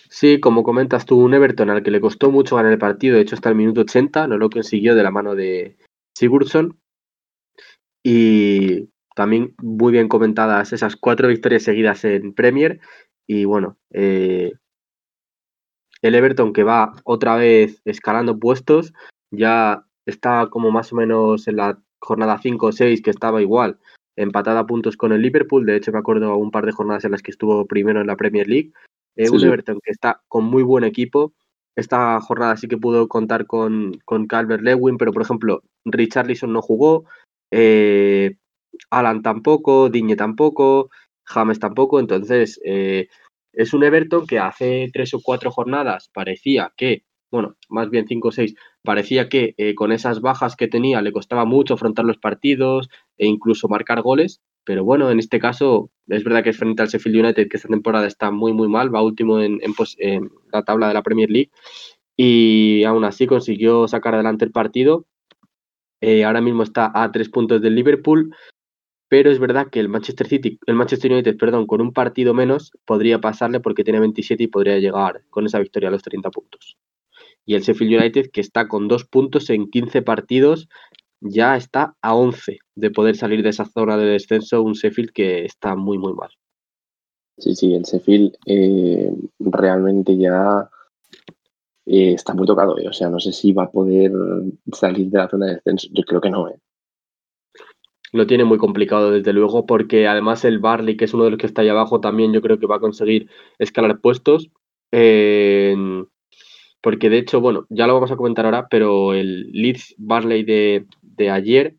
[0.08, 3.22] Sí, como comentas tú, un Everton al que le costó mucho ganar el partido, de
[3.22, 5.76] hecho hasta el minuto 80, no lo consiguió de la mano de
[6.16, 6.78] Sigurdsson.
[8.02, 12.80] Y también muy bien comentadas esas cuatro victorias seguidas en Premier.
[13.26, 14.52] Y bueno, eh,
[16.02, 18.92] el Everton que va otra vez escalando puestos,
[19.30, 23.78] ya está como más o menos en la jornada 5 o 6 que estaba igual,
[24.16, 25.66] empatada a puntos con el Liverpool.
[25.66, 28.16] De hecho, me acuerdo un par de jornadas en las que estuvo primero en la
[28.16, 28.72] Premier League.
[29.20, 31.34] Eh, un Everton que está con muy buen equipo.
[31.76, 36.62] Esta jornada sí que pudo contar con, con Calvert Lewin, pero por ejemplo, Richarlison no
[36.62, 37.04] jugó,
[37.50, 38.36] eh,
[38.88, 40.88] Alan tampoco, Digne tampoco,
[41.24, 42.00] James tampoco.
[42.00, 43.08] Entonces, eh,
[43.52, 48.28] es un Everton que hace tres o cuatro jornadas parecía que, bueno, más bien cinco
[48.28, 52.88] o seis, parecía que con esas bajas que tenía le costaba mucho afrontar los partidos
[53.18, 54.40] e incluso marcar goles.
[54.64, 57.68] Pero bueno, en este caso es verdad que es frente al Sheffield United, que esta
[57.68, 59.60] temporada está muy, muy mal, va último en,
[60.52, 61.50] la tabla de la Premier League
[62.16, 65.06] y aún así consiguió sacar adelante el partido.
[66.02, 68.34] Eh, ahora mismo está a tres puntos del Liverpool,
[69.08, 72.72] pero es verdad que el Manchester City, el Manchester United, perdón, con un partido menos
[72.84, 76.76] podría pasarle porque tiene 27 y podría llegar con esa victoria a los 30 puntos.
[77.46, 80.68] Y el Sheffield United que está con dos puntos en 15 partidos
[81.20, 85.44] ya está a 11 de poder salir de esa zona de descenso un Sheffield que
[85.44, 86.30] está muy, muy mal.
[87.38, 90.68] Sí, sí, el Sheffield eh, realmente ya
[91.86, 92.78] eh, está muy tocado.
[92.78, 92.88] Eh.
[92.88, 94.12] O sea, no sé si va a poder
[94.72, 95.88] salir de la zona de descenso.
[95.92, 96.50] Yo creo que no.
[98.12, 101.38] lo tiene muy complicado, desde luego, porque además el Barley, que es uno de los
[101.38, 104.50] que está ahí abajo, también yo creo que va a conseguir escalar puestos.
[106.80, 110.86] Porque de hecho, bueno, ya lo vamos a comentar ahora, pero el Leeds Barley de,
[111.02, 111.76] de ayer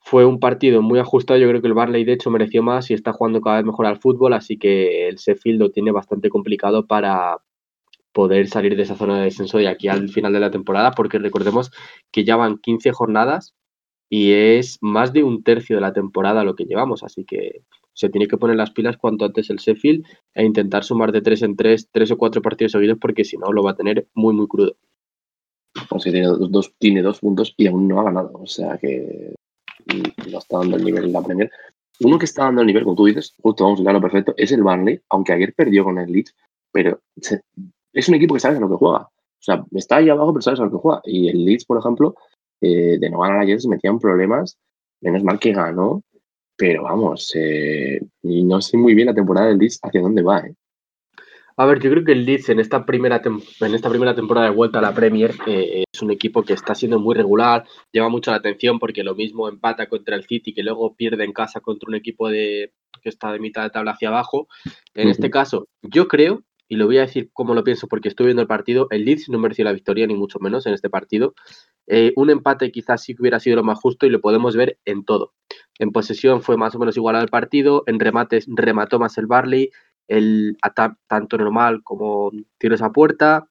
[0.00, 1.38] fue un partido muy ajustado.
[1.38, 3.86] Yo creo que el Barley, de hecho, mereció más y está jugando cada vez mejor
[3.86, 7.38] al fútbol, así que el Sheffield lo tiene bastante complicado para
[8.12, 11.18] poder salir de esa zona de descenso de aquí al final de la temporada, porque
[11.18, 11.70] recordemos
[12.10, 13.54] que ya van 15 jornadas
[14.08, 17.62] y es más de un tercio de la temporada lo que llevamos, así que
[17.98, 21.42] se tiene que poner las pilas cuanto antes el Sheffield e intentar sumar de tres
[21.42, 24.34] en tres, tres o cuatro partidos seguidos, porque si no lo va a tener muy,
[24.34, 24.76] muy crudo.
[25.90, 29.34] Pues tiene dos, tiene dos puntos y aún no ha ganado, o sea que
[30.30, 31.50] no está dando el nivel en la Premier.
[31.98, 34.62] Uno que está dando el nivel, como tú dices, justo vamos a perfecto, es el
[34.62, 36.36] Burnley, aunque ayer perdió con el Leeds,
[36.70, 37.00] pero
[37.92, 39.00] es un equipo que sabe a lo que juega.
[39.00, 41.00] O sea, está ahí abajo, pero sabes a lo que juega.
[41.04, 42.14] Y el Leeds, por ejemplo,
[42.60, 44.56] eh, de no ganar ayer se metían problemas.
[45.00, 46.02] Menos mal que ganó,
[46.58, 50.40] pero vamos, eh, y no sé muy bien la temporada del Leeds hacia dónde va.
[50.40, 50.54] ¿eh?
[51.56, 54.56] A ver, yo creo que el Leeds en esta primera, en esta primera temporada de
[54.56, 58.32] vuelta a la Premier eh, es un equipo que está siendo muy regular, lleva mucho
[58.32, 61.88] la atención porque lo mismo empata contra el City que luego pierde en casa contra
[61.88, 64.48] un equipo de, que está de mitad de tabla hacia abajo.
[64.94, 68.26] En este caso, yo creo, y lo voy a decir como lo pienso porque estoy
[68.26, 71.34] viendo el partido, el Leeds no mereció la victoria ni mucho menos en este partido.
[71.86, 75.04] Eh, un empate quizás sí hubiera sido lo más justo y lo podemos ver en
[75.04, 75.32] todo.
[75.78, 79.70] En posesión fue más o menos igual al partido, en remates remató más el Barley,
[80.06, 80.56] el
[81.06, 83.48] tanto normal como tiros a puerta.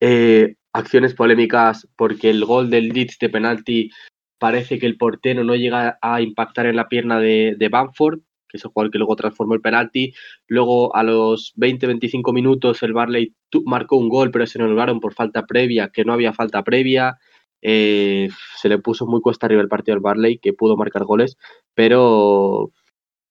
[0.00, 3.90] Eh, acciones polémicas porque el gol del Leeds de penalti
[4.38, 8.20] parece que el portero no llega a impactar en la pierna de, de Bamford,
[8.52, 10.12] que es el jugador que luego transformó el penalti.
[10.46, 13.34] Luego a los 20-25 minutos el Barley
[13.64, 17.18] marcó un gol, pero se lo anularon por falta previa, que no había falta previa.
[17.62, 21.36] Eh, se le puso muy cuesta arriba el partido al Barley, que pudo marcar goles,
[21.74, 22.70] pero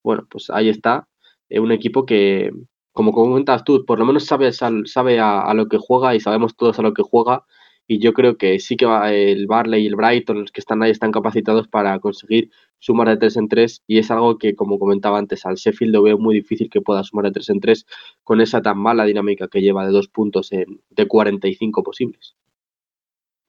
[0.04, 1.08] bueno, pues ahí está
[1.60, 2.52] un equipo que,
[2.94, 6.80] como comentas tú, por lo menos sabe, sabe a, lo que juega y sabemos todos
[6.80, 7.46] a lo que juega.
[7.88, 10.92] Y yo creo que sí que el Barley y el Brighton, los que están ahí,
[10.92, 13.84] están capacitados para conseguir sumar de 3 en 3.
[13.88, 17.04] Y es algo que, como comentaba antes, al Sheffield lo veo muy difícil que pueda
[17.04, 17.86] sumar de 3 en 3
[18.24, 22.36] con esa tan mala dinámica que lleva de dos puntos en, de 45 posibles.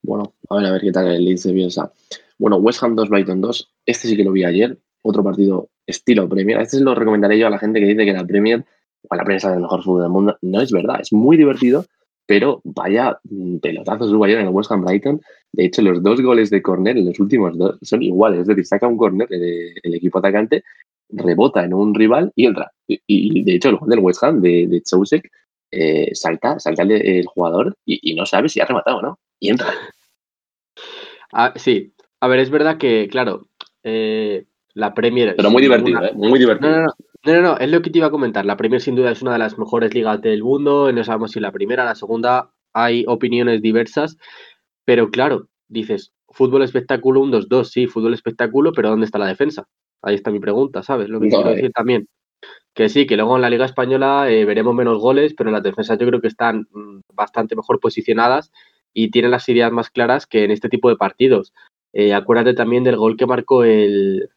[0.03, 1.93] Bueno, a ver, a ver qué tal el Leeds de Bielsa.
[2.39, 3.73] Bueno, West Ham 2, Brighton 2.
[3.87, 4.79] Este sí que lo vi ayer.
[5.03, 6.61] Otro partido estilo Premier.
[6.61, 8.65] Este lo recomendaré yo a la gente que dice que la Premier,
[9.09, 10.37] o la Premier es mejor fútbol del mundo.
[10.43, 11.87] No es verdad, es muy divertido,
[12.33, 15.21] pero vaya mm, pelotazos hubo ayer en el West Ham Brighton.
[15.53, 18.41] De hecho, los dos goles de córner, los últimos dos, son iguales.
[18.41, 20.65] Es decir, saca un córner el, equipo atacante,
[21.11, 22.73] rebota en un rival y entra.
[22.87, 24.83] Y, de hecho, el gol del West Ham de, de
[25.73, 29.19] eh, salta, salta el, jugador y, no sabe si ha rematado o no.
[29.39, 29.69] Y entra.
[31.35, 31.93] Ah, sí.
[32.21, 33.47] A ver, es verdad que, claro,
[33.83, 35.35] eh, la Premier.
[35.37, 36.13] Pero muy divertido, ¿eh?
[36.15, 36.71] Muy divertido.
[36.71, 38.45] No no, no, no, es lo que te iba a comentar.
[38.45, 40.93] La Premier, sin duda, es una de las mejores ligas del mundo.
[40.93, 44.17] No sabemos si la primera, la segunda, hay opiniones diversas.
[44.85, 49.69] Pero claro, dices, fútbol espectáculo, un 2-2, sí, fútbol espectáculo, pero ¿dónde está la defensa?
[50.03, 51.09] Ahí está mi pregunta, ¿sabes?
[51.09, 51.55] Lo que quiero eh.
[51.55, 52.09] decir también.
[52.75, 55.63] Que sí, que luego en la Liga Española eh, veremos menos goles, pero en las
[55.63, 58.51] defensas yo creo que están mm, bastante mejor posicionadas
[58.93, 61.53] y tienen las ideas más claras que en este tipo de partidos.
[62.15, 64.29] acuérdate también del gol que marcó el,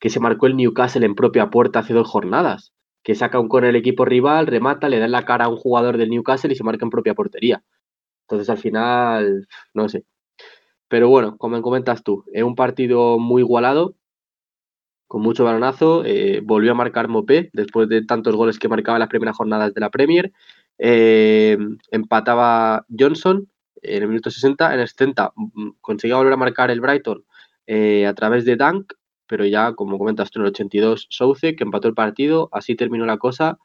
[0.00, 2.72] que se marcó el Newcastle en propia puerta hace dos jornadas,
[3.04, 5.56] que saca un con el equipo rival, remata, le da en la cara a un
[5.56, 7.62] jugador del Newcastle y se marca en propia portería.
[8.22, 10.04] Entonces al final, no sé.
[10.88, 13.94] Pero bueno, como comentas tú, es un partido muy igualado,
[15.10, 16.04] con mucho balonazo.
[16.04, 19.74] Eh, volvió a marcar Mopé después de tantos goles que marcaba en las primeras jornadas
[19.74, 20.32] de la Premier.
[20.78, 21.58] Eh,
[21.90, 23.48] empataba Johnson
[23.82, 24.72] en el minuto 60.
[24.72, 27.24] En el 70 mm, conseguía volver a marcar el Brighton
[27.66, 28.92] eh, a través de Dunk
[29.30, 33.06] pero ya, como comentas tú, en el 82, Souce, que empató el partido, así terminó
[33.06, 33.58] la cosa,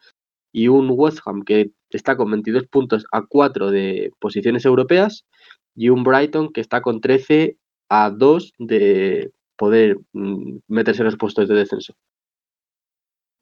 [0.54, 5.25] y un West Ham que está con 22 puntos a 4 de posiciones europeas,
[5.75, 7.58] y un Brighton que está con 13
[7.89, 11.95] a 2 de poder mm, meterse en los puestos de descenso.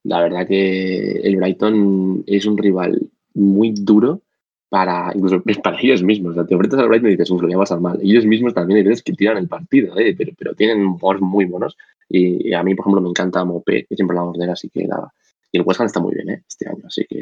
[0.04, 3.02] La verdad que el Brighton es un rival
[3.34, 4.22] muy duro
[4.70, 6.32] para incluso para ellos mismos.
[6.32, 8.00] O sea, te enfrentas al Brighton y dices, lo voy a pasar mal.
[8.02, 10.16] Ellos mismos también hay veces que tiran el partido, ¿eh?
[10.18, 11.78] pero, pero tienen jugadores muy buenos.
[12.16, 14.86] Y, a mí, por ejemplo, me encanta Mopé, que siempre hablamos de él, así que
[14.86, 15.12] nada.
[15.52, 16.44] Y el West Ham está muy bien ¿eh?
[16.48, 17.18] este año, así que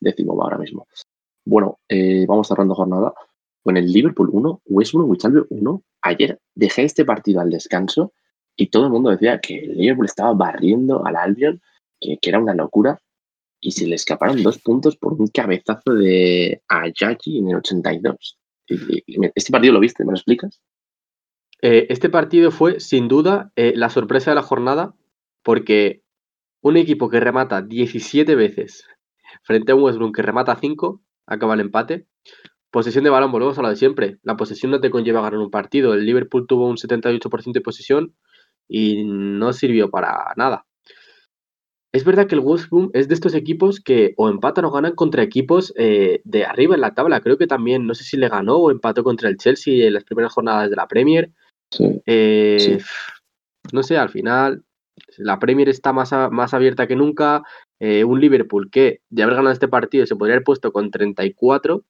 [0.00, 0.88] décimo va ahora mismo.
[1.44, 3.12] Bueno, eh, vamos cerrando jornada
[3.62, 5.82] con el Liverpool 1, West Bromwich 1.
[6.00, 8.14] Ayer dejé este partido al descanso
[8.56, 11.60] y todo el mundo decía que el Liverpool estaba barriendo al Albion,
[12.00, 12.98] que, era una locura,
[13.60, 18.38] y se le escaparon dos puntos por un cabezazo de Ayagi en el 82.
[19.34, 20.02] ¿Este partido lo viste?
[20.02, 20.62] ¿Me lo explicas?
[21.60, 24.94] Eh, este partido fue, sin duda, eh, la sorpresa de la jornada,
[25.42, 26.02] porque
[26.60, 28.84] un equipo que remata 17 veces
[29.42, 32.06] frente a un West Brom que remata 5, acaba el empate.
[32.70, 34.18] Posesión de balón, volvemos a lo de siempre.
[34.22, 35.94] La posesión no te conlleva ganar un partido.
[35.94, 38.14] El Liverpool tuvo un 78% de posesión
[38.68, 40.66] y no sirvió para nada.
[41.90, 45.22] Es verdad que el West es de estos equipos que o empatan o ganan contra
[45.22, 47.22] equipos eh, de arriba en la tabla.
[47.22, 50.04] Creo que también, no sé si le ganó o empató contra el Chelsea en las
[50.04, 51.32] primeras jornadas de la Premier.
[52.06, 52.78] Eh,
[53.72, 54.64] no sé, al final
[55.16, 57.42] la Premier está más, más abierta que nunca.
[57.80, 61.84] Eh, un Liverpool que de haber ganado este partido se podría haber puesto con 34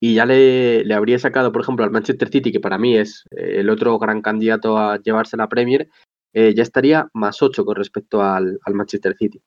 [0.00, 3.24] y ya le, le, habría sacado, por ejemplo, al Manchester City, que para mí es
[3.30, 5.88] eh, el otro gran candidato a llevarse la Premier,
[6.32, 9.40] eh, ya estaría más 8 con respecto al, al Manchester City.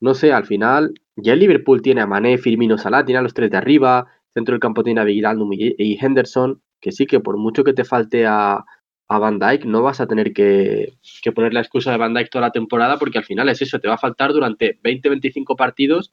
[0.00, 3.34] No sé, al final, ya el Liverpool tiene a Mané, Firmino, Salah, tiene a los
[3.34, 4.06] tres de arriba,
[4.36, 7.84] centro del campo tiene a Vigilaldum y Henderson, que sí que por mucho que te
[7.84, 8.64] falte a,
[9.08, 12.30] a Van Dyke, no vas a tener que, que, poner la excusa de Van Dyke
[12.30, 16.12] toda la temporada porque al final es eso, te va a faltar durante 20-25 partidos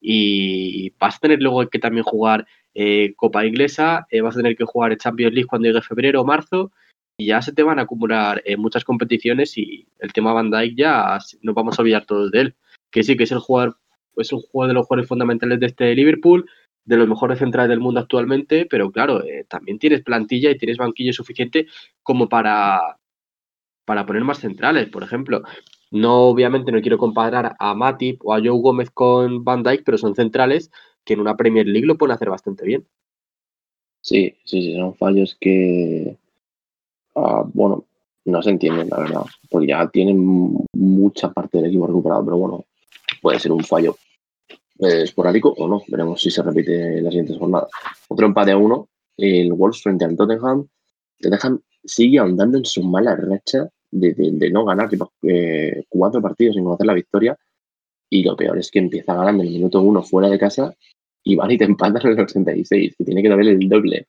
[0.00, 4.56] y vas a tener luego que también jugar eh, Copa Inglesa, eh, vas a tener
[4.56, 6.72] que jugar Champions League cuando llegue febrero o marzo
[7.16, 10.76] y ya se te van a acumular eh, muchas competiciones y el tema Van Dyke
[10.76, 12.54] ya no vamos a olvidar todos de él,
[12.90, 13.78] que sí que es el jugador,
[14.16, 16.44] es un jugador de los jugadores fundamentales de este Liverpool,
[16.84, 20.76] de los mejores centrales del mundo actualmente, pero claro, eh, también tienes plantilla y tienes
[20.76, 21.66] banquillo suficiente
[22.02, 22.98] como para,
[23.84, 25.42] para poner más centrales, por ejemplo.
[25.90, 29.98] No, obviamente, no quiero comparar a Matip o a Joe Gómez con Van Dyke, pero
[29.98, 30.70] son centrales
[31.04, 32.86] que en una Premier League lo pueden hacer bastante bien.
[34.00, 36.16] Sí, sí, sí, son fallos que,
[37.14, 37.84] uh, bueno,
[38.26, 42.64] no se entienden, la verdad, porque ya tienen mucha parte del equipo recuperado, pero bueno,
[43.22, 43.96] puede ser un fallo
[44.78, 45.82] esporádico o no.
[45.88, 47.70] Veremos si se repite en las siguientes jornadas.
[48.08, 50.66] Otro empate a uno, el Wolves frente al Tottenham.
[51.20, 56.54] Tottenham sigue andando en su mala racha de, de, no ganar tipo, eh, cuatro partidos
[56.54, 57.36] sin conocer la victoria.
[58.10, 60.74] Y lo peor es que empieza ganando en el minuto uno fuera de casa
[61.22, 64.06] y van y te empatan en el 86, que tiene que darle el doble.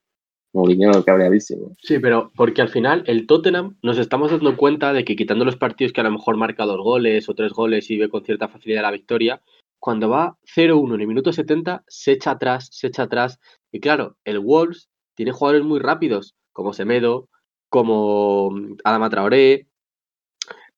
[0.53, 1.75] Mourinho cabreadísimo.
[1.81, 5.57] Sí, pero porque al final el Tottenham nos estamos dando cuenta de que quitando los
[5.57, 8.47] partidos que a lo mejor marca dos goles o tres goles y ve con cierta
[8.47, 9.41] facilidad la victoria,
[9.79, 13.39] cuando va 0-1 en el minuto 70, se echa atrás, se echa atrás.
[13.71, 17.29] Y claro, el Wolves tiene jugadores muy rápidos, como Semedo,
[17.69, 19.67] como mm, Adama Traoré,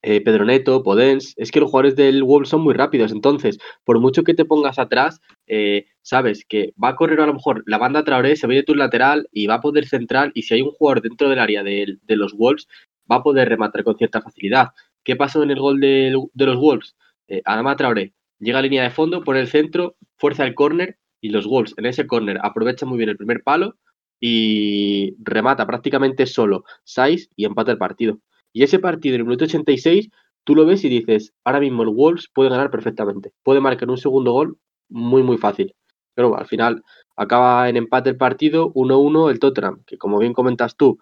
[0.01, 1.33] eh, Pedro Neto, Podens.
[1.37, 3.11] Es que los jugadores del Wolves son muy rápidos.
[3.11, 7.33] Entonces, por mucho que te pongas atrás, eh, sabes que va a correr a lo
[7.33, 10.31] mejor la banda Traoré, se de tu lateral y va a poder centrar.
[10.33, 12.67] Y si hay un jugador dentro del área de, los Wolves,
[13.09, 14.69] va a poder rematar con cierta facilidad.
[15.03, 16.95] ¿Qué pasó en el gol de, los Wolves?
[17.27, 21.29] Eh, Adama Traoré llega a línea de fondo, pone el centro, fuerza el córner y
[21.29, 23.75] los Wolves en ese córner aprovechan muy bien el primer palo
[24.19, 28.19] y remata prácticamente solo 6 y empata el partido.
[28.53, 30.09] Y ese partido en el minuto 86
[30.43, 33.97] tú lo ves y dices, ahora mismo el Wolves puede ganar perfectamente, puede marcar un
[33.97, 34.57] segundo gol
[34.89, 35.75] muy muy fácil.
[36.15, 36.83] Pero al final
[37.15, 40.99] acaba en empate el partido 1-1 el Tottenham, que como bien comentas tú,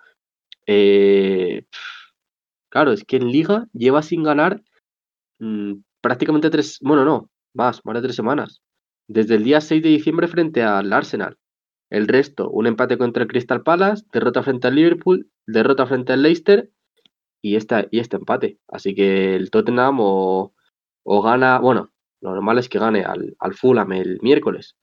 [0.68, 1.64] eh,
[2.70, 4.62] claro, es que en liga lleva sin ganar
[5.40, 8.62] mm, prácticamente tres, bueno, no, más, más de tres semanas.
[9.08, 11.40] Desde el día 6 de diciembre frente al Arsenal.
[11.90, 16.22] El resto, un empate contra el Crystal Palace, derrota frente al Liverpool, derrota frente al
[16.22, 16.70] Leicester
[17.42, 18.60] y, esta, y este empate.
[18.68, 20.54] Así que el Tottenham o,
[21.02, 21.90] o gana, bueno,
[22.22, 24.78] lo normal es que gane al, al Fulham el miércoles.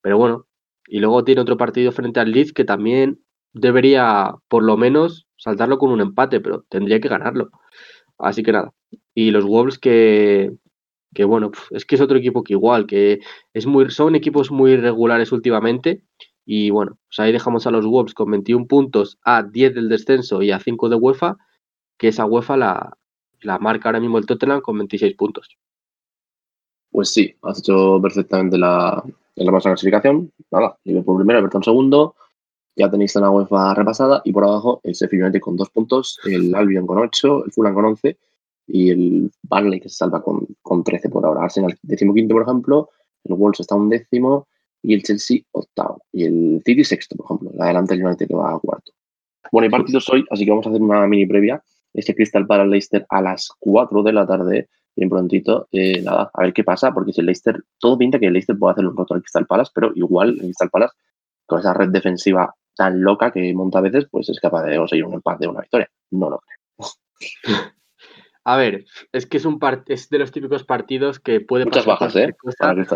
[0.00, 0.48] Pero bueno,
[0.88, 3.20] y luego tiene otro partido frente al Leeds que también
[3.52, 7.52] debería por lo menos saltarlo con un empate, pero tendría que ganarlo.
[8.18, 8.72] Así que nada.
[9.14, 10.52] Y los Wolves que,
[11.14, 13.20] que bueno, es que es otro equipo que igual, que
[13.54, 16.02] es muy, son equipos muy irregulares últimamente.
[16.44, 20.42] Y bueno, pues ahí dejamos a los Wolves con 21 puntos a 10 del descenso
[20.42, 21.36] y a 5 de UEFA,
[21.96, 22.98] que esa UEFA la,
[23.40, 25.56] la marca ahora mismo el Tottenham con 26 puntos.
[26.90, 29.02] Pues sí, has hecho perfectamente la,
[29.34, 30.32] la clasificación.
[30.50, 32.14] Nada, Liverpool primero, Everton segundo,
[32.76, 36.86] ya tenéis la UEFA repasada y por abajo el Sheffield con dos puntos, el Albion
[36.86, 38.18] con ocho, el Fulham con once
[38.66, 41.44] y el Burnley que se salva con, con 13 por ahora.
[41.44, 42.90] Arsenal decimoquinto, por ejemplo,
[43.24, 44.48] el Wolves está un décimo
[44.82, 47.62] y el Chelsea octavo y el City sexto, por ejemplo.
[47.62, 48.92] Adelante el United que va a cuarto.
[49.52, 51.62] Bueno, hay partidos hoy, así que vamos a hacer una mini previa.
[51.94, 55.68] Este Crystal para Leicester a las 4 de la tarde, bien prontito.
[55.72, 58.58] Eh, nada, a ver qué pasa, porque si el Leicester, todo pinta que el Leicester
[58.58, 60.94] puede hacer un roto al Crystal Palace, pero igual el Crystal Palace,
[61.46, 65.04] con esa red defensiva tan loca que monta a veces, pues es capaz de conseguir
[65.04, 65.88] un empate o una victoria.
[66.10, 66.56] No lo creo.
[68.46, 72.14] A ver, es que es un es de los típicos partidos que puede Muchas bajas,
[72.14, 72.32] ¿eh?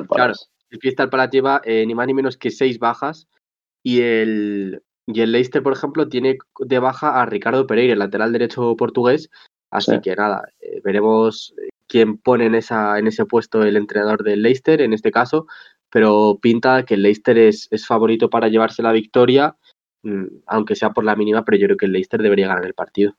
[0.09, 0.35] Claro,
[0.71, 3.27] el Crystal Palace lleva eh, ni más ni menos que seis bajas
[3.83, 8.33] y el, Y el Leicester, por ejemplo, tiene de baja a Ricardo Pereira, el lateral
[8.33, 9.29] derecho portugués.
[9.73, 11.53] Así que nada, eh, veremos
[11.89, 15.49] quién pone en, esa, en ese puesto el entrenador del Leicester, en este caso.
[15.91, 19.57] Pero pinta que el Leicester es, es favorito para llevarse la victoria,
[20.05, 22.75] mm, aunque sea por la mínima, pero yo creo que el Leicester debería ganar el
[22.75, 23.17] partido.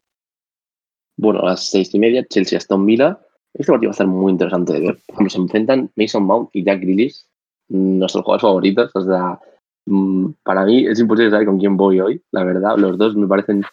[1.18, 3.20] Bueno, a las seis y media, Chelsea-Aston Villa.
[3.54, 4.98] Este partido va a estar muy interesante de ver.
[5.08, 7.26] Ejemplo, se enfrentan Mason Mount y Jack Grealish,
[7.70, 8.92] mm, nuestros jugadores favoritos.
[8.96, 9.40] O sea,
[9.86, 12.78] mm, para mí es imposible saber con quién voy hoy, la verdad.
[12.78, 13.64] Los dos me parecen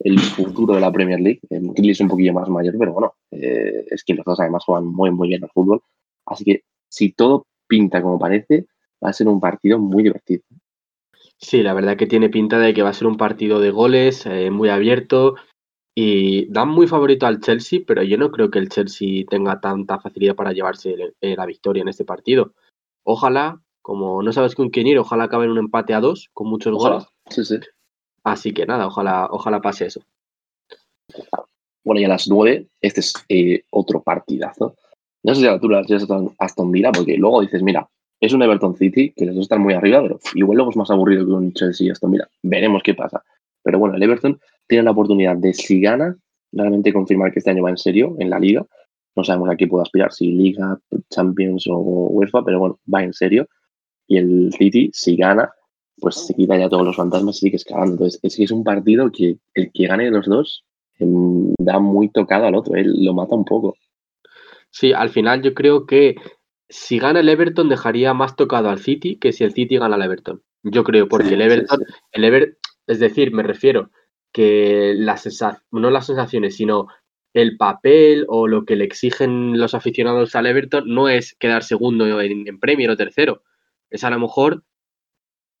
[0.00, 1.40] el futuro de la Premier League.
[1.50, 4.86] Eh, Grealish un poquillo más mayor, pero bueno, eh, es que los dos además juegan
[4.86, 5.82] muy, muy bien al fútbol.
[6.26, 8.66] Así que si todo pinta como parece,
[9.04, 10.42] va a ser un partido muy divertido.
[11.38, 14.24] Sí, la verdad que tiene pinta de que va a ser un partido de goles,
[14.26, 15.34] eh, muy abierto,
[15.94, 20.00] y dan muy favorito al Chelsea, pero yo no creo que el Chelsea tenga tanta
[20.00, 22.52] facilidad para llevarse eh, la victoria en este partido.
[23.04, 26.48] Ojalá, como no sabes con quién ir, ojalá acabe en un empate a dos con
[26.48, 27.06] muchos goles.
[27.30, 27.60] Sí, sí.
[28.24, 30.02] Así que nada, ojalá, ojalá pase eso.
[31.84, 34.74] Bueno, y a las nueve, este es eh, otro partidazo.
[35.22, 37.88] No sé si a la altura Aston, Aston Villa, porque luego dices, mira,
[38.20, 40.90] es un Everton City, que les dos están muy arriba, pero igual luego es más
[40.90, 42.28] aburrido que un Chelsea y Aston Villa.
[42.42, 43.22] Veremos qué pasa.
[43.62, 46.16] Pero bueno, el Everton tiene la oportunidad de, si gana,
[46.52, 48.66] realmente confirmar que este año va en serio en la liga.
[49.16, 50.78] No sabemos a qué puede aspirar, si Liga,
[51.10, 53.46] Champions o UEFA, pero bueno, va en serio.
[54.06, 55.52] Y el City, si gana,
[55.98, 57.92] pues se quita ya todos los fantasmas y sigue escalando.
[57.92, 60.64] Entonces, es que es un partido que el que gane de los dos
[60.98, 63.76] em, da muy tocado al otro, él lo mata un poco.
[64.70, 66.16] Sí, al final yo creo que
[66.68, 70.02] si gana el Everton dejaría más tocado al City que si el City gana al
[70.02, 70.42] Everton.
[70.64, 71.80] Yo creo, porque el Everton,
[72.12, 73.90] el Everton, es decir, me refiero,
[74.34, 74.96] que
[75.70, 76.88] no las sensaciones, sino
[77.34, 82.20] el papel o lo que le exigen los aficionados al Everton no es quedar segundo
[82.20, 83.44] en, en Premier o tercero.
[83.90, 84.64] Es a lo mejor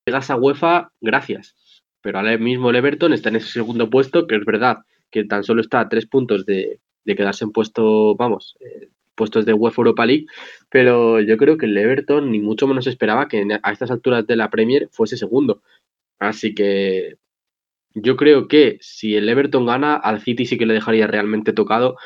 [0.04, 1.54] llegas a UEFA, gracias.
[2.02, 4.78] Pero ahora mismo el Everton está en ese segundo puesto, que es verdad
[5.10, 9.52] que tan solo está a tres puntos de, quedarse en puesto, vamos, eh, puestos de
[9.52, 10.26] UEFA Europa League,
[10.68, 14.34] pero yo creo que el Everton ni mucho menos esperaba que a estas alturas de
[14.34, 15.62] la Premier fuese segundo.
[16.18, 17.18] Así que
[17.94, 21.96] yo creo que si el Everton gana, al City sí que le dejaría realmente tocado,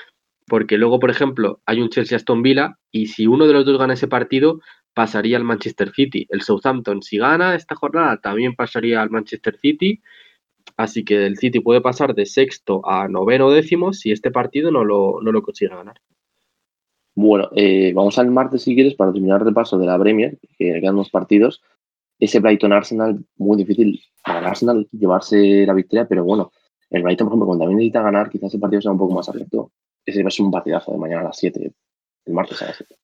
[0.47, 3.95] porque luego, por ejemplo, hay un Chelsea-Aston Villa y si uno de los dos gana
[3.95, 4.61] ese partido,
[4.95, 6.27] pasaría al Manchester City.
[6.31, 10.01] El Southampton, si gana esta jornada, también pasaría al Manchester City.
[10.77, 14.85] Así que el City puede pasar de sexto a noveno décimo si este partido no
[14.85, 16.01] lo, no lo consigue ganar.
[17.15, 20.81] Bueno, eh, vamos al martes si quieres para terminar el repaso de la Premier, que
[20.81, 21.63] quedan dos partidos
[22.19, 26.53] ese Brighton Arsenal muy difícil para el Arsenal llevarse la victoria, pero bueno,
[26.91, 29.29] el Brighton, por ejemplo, cuando también necesita ganar, quizás el partido sea un poco más
[29.29, 29.73] abierto.
[30.05, 31.73] Ese va a ser un partidazo de mañana a las 7,
[32.25, 32.97] el martes a las 7.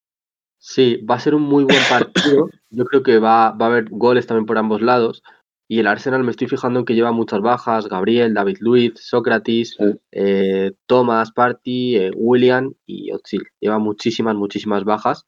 [0.59, 2.49] Sí, va a ser un muy buen partido.
[2.71, 5.23] Yo creo que va, va a haber goles también por ambos lados.
[5.69, 9.77] Y el Arsenal me estoy fijando en que lleva muchas bajas, Gabriel, David Luiz, Sócrates,
[10.13, 13.43] eh, Thomas, Party, eh, William y Otzil.
[13.61, 15.25] Lleva muchísimas, muchísimas bajas.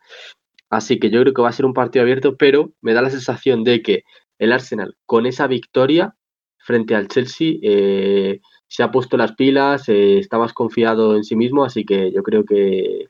[0.70, 3.10] Así que yo creo que va a ser un partido abierto, pero me da la
[3.10, 4.04] sensación de que
[4.38, 6.16] el Arsenal con esa victoria
[6.58, 11.36] frente al Chelsea eh, se ha puesto las pilas, eh, está más confiado en sí
[11.36, 13.06] mismo, así que yo creo que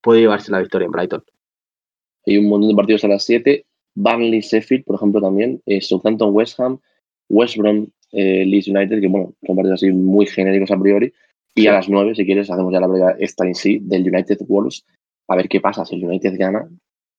[0.00, 1.24] puede llevarse la victoria en Brighton.
[2.26, 3.66] Hay un montón de partidos a las 7.
[3.96, 5.60] Burnley, Sheffield, por ejemplo, también.
[5.66, 6.80] Eh, Southampton, West Ham,
[7.28, 11.12] West Brom, Leeds United, que bueno, son partidos así muy genéricos a priori.
[11.54, 14.38] Y a las 9, si quieres, hacemos ya la brega esta en sí del United
[14.46, 14.84] Wolves.
[15.28, 16.68] A ver qué pasa si el United gana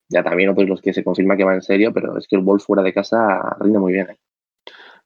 [0.10, 2.44] ya también otros los que se confirma que va en serio, pero es que el
[2.44, 4.10] Wolves fuera de casa rinde muy bien.
[4.12, 4.18] ¿eh?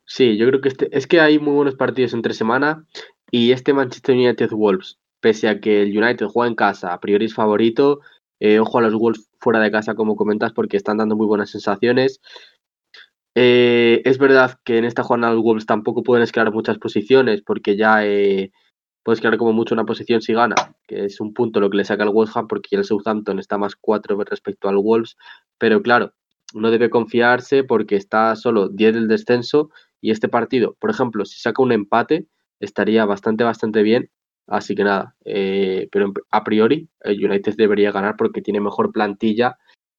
[0.06, 2.86] Sí, yo creo que este, es que hay muy buenos partidos entre semana
[3.32, 7.26] y este Manchester United Wolves, pese a que el United juega en casa, a priori
[7.26, 8.00] es favorito,
[8.40, 11.52] eh, ojo a los Wolves fuera de casa como comentas porque están dando muy buenas
[11.52, 12.22] sensaciones.
[13.36, 17.78] Eh, es verdad que en esta jornada los Wolves tampoco pueden escalar muchas posiciones porque
[17.78, 18.04] ya
[19.10, 20.54] puedes quedar como mucho una posición si gana,
[20.86, 23.58] que es un punto lo que le saca el West Ham porque el Southampton está
[23.58, 25.18] más 4 respecto al Wolves,
[25.58, 26.14] pero claro,
[26.54, 31.40] no debe confiarse porque está solo 10 del descenso y este partido, por ejemplo, si
[31.40, 32.28] saca un empate,
[32.60, 34.12] estaría bastante, bastante bien.
[34.46, 39.58] Así que nada, eh, pero a priori el United debería ganar porque tiene mejor plantilla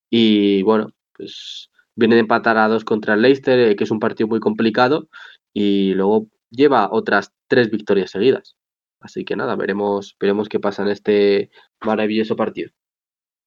[0.08, 3.98] y bueno, pues viene de empatar a dos contra el Leicester, eh, que es un
[3.98, 5.08] partido muy complicado
[5.52, 8.54] y luego lleva otras tres victorias seguidas.
[9.00, 12.70] Así que nada, veremos, veremos qué pasa en este maravilloso partido.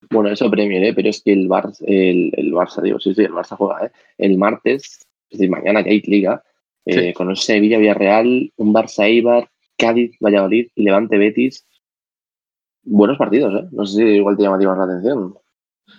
[0.09, 0.93] Bueno, eso Premier, ¿eh?
[0.93, 3.91] pero es que el, Barça, el, Barça, digo, sí, sí, el Barça juega, ¿eh?
[4.17, 6.43] El martes, es decir, mañana que hay liga,
[6.85, 11.65] eh, con un Sevilla, Villarreal, un Barça Eibar, Cádiz, Valladolid y Levante Betis.
[12.83, 13.67] Buenos partidos, ¿eh?
[13.71, 15.35] No sé si igual te llama más la atención.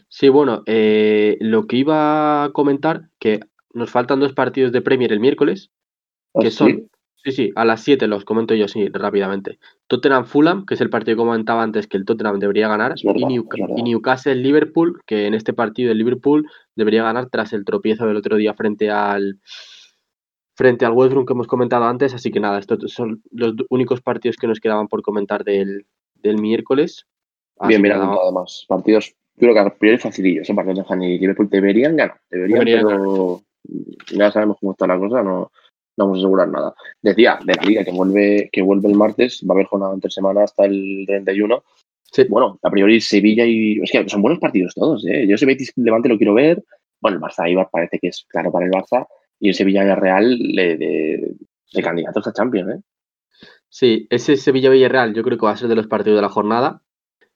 [0.09, 3.41] Sí, bueno, eh, lo que iba a comentar, que
[3.73, 5.71] nos faltan dos partidos de Premier el miércoles,
[6.39, 6.91] que son,
[7.25, 9.59] sí, sí, a las 7 los comento yo sí, rápidamente.
[9.87, 13.83] Tottenham Fulham, que es el partido que comentaba antes que el Tottenham debería ganar, y,
[13.83, 16.47] Newcastle Liverpool, que en este partido el Liverpool
[16.77, 19.41] debería ganar tras el tropiezo del otro día frente al
[20.57, 24.01] frente al West Brom que hemos comentado antes, así que nada, estos son los únicos
[24.01, 27.07] partidos que nos quedaban por comentar del, del miércoles.
[27.67, 30.55] Bien, mira, además, partidos, creo que a priori facilillos, ¿eh?
[30.55, 33.43] partidos de y Liverpool deberían ganar, deberían, pero
[34.13, 35.51] ya sabemos cómo está la cosa, no,
[35.97, 36.75] no vamos a asegurar nada.
[37.03, 40.11] Decía, de la liga que vuelve, que vuelve el martes, va a haber jornada entre
[40.11, 41.63] semana hasta el 31.
[42.03, 42.25] Sí.
[42.29, 43.81] Bueno, a priori Sevilla y.
[43.83, 45.27] Es que son buenos partidos todos, ¿eh?
[45.27, 46.63] Yo ese Betis Levante lo quiero ver.
[47.01, 49.07] Bueno, el Barça Ibar parece que es claro para el Barça.
[49.41, 51.35] Y el Sevilla Real de, de,
[51.73, 52.81] de candidatos a Champions, ¿eh?
[53.75, 56.83] Sí, ese Sevilla-Villarreal yo creo que va a ser de los partidos de la jornada.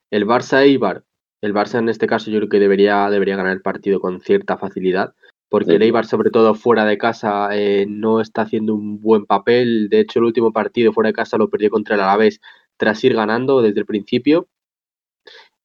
[0.09, 1.03] El Barça-Eibar,
[1.41, 4.57] el Barça en este caso yo creo que debería, debería ganar el partido con cierta
[4.57, 5.13] facilidad,
[5.49, 9.89] porque el Eibar sobre todo fuera de casa eh, no está haciendo un buen papel.
[9.89, 12.39] De hecho el último partido fuera de casa lo perdió contra el Alavés
[12.77, 14.47] tras ir ganando desde el principio.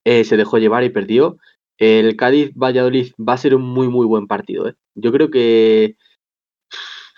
[0.04, 1.38] Eh, se dejó llevar y perdió.
[1.78, 4.68] El Cádiz-Valladolid va a ser un muy muy buen partido.
[4.68, 4.74] ¿eh?
[4.94, 5.96] Yo creo que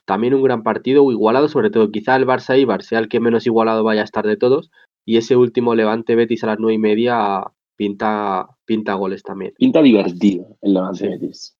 [0.04, 3.46] también un gran partido igualado, sobre todo quizá el Barça Ibar sea el que menos
[3.46, 4.70] igualado vaya a estar de todos.
[5.04, 7.44] Y ese último Levante Betis a las nueve y media
[7.76, 9.52] pinta, pinta goles también.
[9.56, 11.55] Pinta divertido el Levante Betis.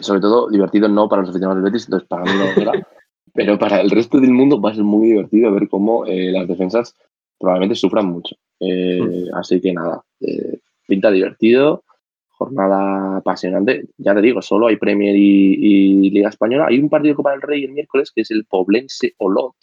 [0.00, 2.72] Sobre todo divertido no para los aficionados del Betis, entonces para mí no
[3.34, 6.48] pero para el resto del mundo va a ser muy divertido ver cómo eh, las
[6.48, 6.94] defensas
[7.38, 8.36] probablemente sufran mucho.
[8.58, 9.34] Eh, mm.
[9.34, 11.84] Así que nada, eh, pinta divertido
[12.38, 13.88] jornada apasionante.
[13.96, 16.66] Ya te digo, solo hay Premier y, Liga Española.
[16.68, 19.54] Hay un partido de Copa del Rey el miércoles que es el Poblense Olot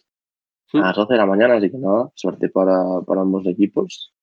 [0.74, 2.76] a las 12 de la mañana, así que nada, suerte para,
[3.08, 4.14] ambos equipos.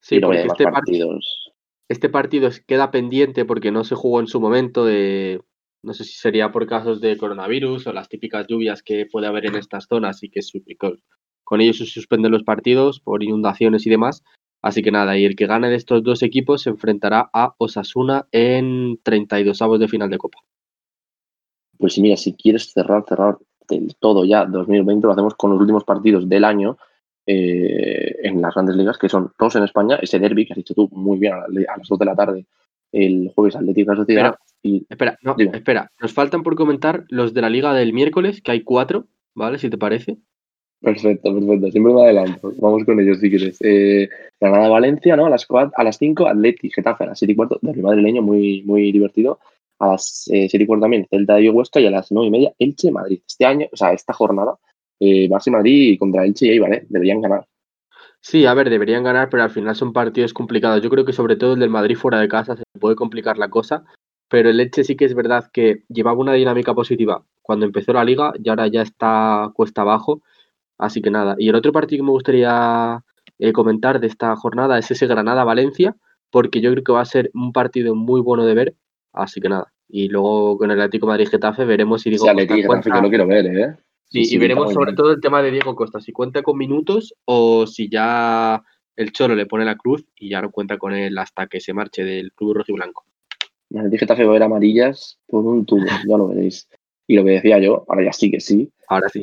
[0.00, 1.18] Sí, porque este partido,
[1.88, 5.40] este partido queda pendiente porque no se jugó en su momento de,
[5.82, 9.46] no sé si sería por casos de coronavirus o las típicas lluvias que puede haber
[9.46, 10.40] en estas zonas y que
[11.44, 14.22] con ellos se suspenden los partidos por inundaciones y demás.
[14.62, 18.26] Así que nada, y el que gane de estos dos equipos se enfrentará a Osasuna
[18.30, 20.38] en 32 avos de final de Copa.
[21.78, 25.84] Pues mira, si quieres cerrar, cerrar del todo ya 2020, lo hacemos con los últimos
[25.84, 26.76] partidos del año
[27.26, 30.74] eh, en las grandes ligas, que son todos en España, ese derby que has dicho
[30.74, 32.46] tú muy bien a, las 2 de la tarde,
[32.92, 34.36] el jueves Atlético Sociedad.
[34.62, 38.52] Y, espera, no, espera, nos faltan por comentar los de la liga del miércoles, que
[38.52, 39.58] hay cuatro, ¿vale?
[39.58, 40.18] Si te parece.
[40.80, 41.70] Perfecto, perfecto.
[41.70, 42.52] Siempre me adelanto.
[42.58, 43.58] Vamos con ellos si quieres.
[43.60, 44.08] Eh,
[44.40, 45.26] Granada Valencia, ¿no?
[45.26, 48.62] A las, a las 5, Atleti, Getafe, a las 7 y cuarto, de madrileño, muy,
[48.62, 49.40] muy divertido.
[49.78, 52.30] A las eh, 7 y cuarto también, Celta de Huesca y a las 9 y
[52.30, 53.20] media, Elche Madrid.
[53.26, 54.58] Este año, o sea, esta jornada,
[55.00, 56.86] eh, Barça Madrid contra Elche y Eibar, ¿eh?
[56.88, 57.46] Deberían ganar.
[58.22, 60.82] Sí, a ver, deberían ganar, pero al final son partidos complicados.
[60.82, 63.48] Yo creo que sobre todo el del Madrid fuera de casa se puede complicar la
[63.48, 63.84] cosa,
[64.30, 68.04] pero el Elche sí que es verdad que llevaba una dinámica positiva cuando empezó la
[68.04, 70.22] liga y ahora ya está cuesta abajo
[70.80, 71.36] Así que nada.
[71.38, 73.04] Y el otro partido que me gustaría
[73.38, 75.94] eh, comentar de esta jornada es ese Granada-Valencia,
[76.30, 78.74] porque yo creo que va a ser un partido muy bueno de ver.
[79.12, 79.72] Así que nada.
[79.88, 82.24] Y luego con el Atlético Madrid-Getafe veremos si digo.
[82.24, 83.76] Sí, Getafe, que lo quiero ver, ¿eh?
[84.06, 87.66] Sí, y veremos sobre todo el tema de Diego Costa, si cuenta con minutos o
[87.66, 88.62] si ya
[88.96, 91.74] el Cholo le pone la cruz y ya no cuenta con él hasta que se
[91.74, 92.72] marche del club rojo
[93.70, 96.68] y Getafe va a ver amarillas por un tubo, ya lo veréis.
[97.06, 98.70] Y lo que decía yo, ahora ya sí que sí.
[98.88, 99.22] Ahora sí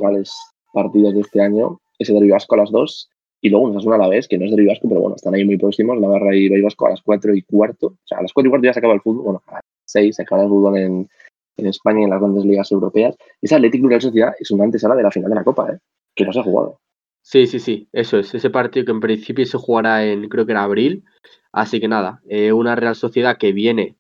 [0.73, 3.09] partidos de este año, ese derbi vasco a las 2
[3.41, 5.45] y luego una a la vez, que no es derbi vasco, pero bueno, están ahí
[5.45, 7.87] muy próximos, Navarra y País Vasco a las 4 y cuarto.
[7.87, 9.63] O sea, a las 4 y cuarto ya se acaba el fútbol, bueno, a las
[9.85, 11.09] 6 se acaba el fútbol en,
[11.57, 13.15] España y en las grandes ligas europeas.
[13.41, 15.79] Esa Atlético Real Sociedad es una antesala de la final de la Copa, ¿eh?
[16.15, 16.79] que no se ha jugado.
[17.23, 18.33] Sí, sí, sí, eso es.
[18.33, 21.03] Ese partido que en principio se jugará en, creo que era abril.
[21.51, 23.95] Así que nada, eh, una Real Sociedad que viene,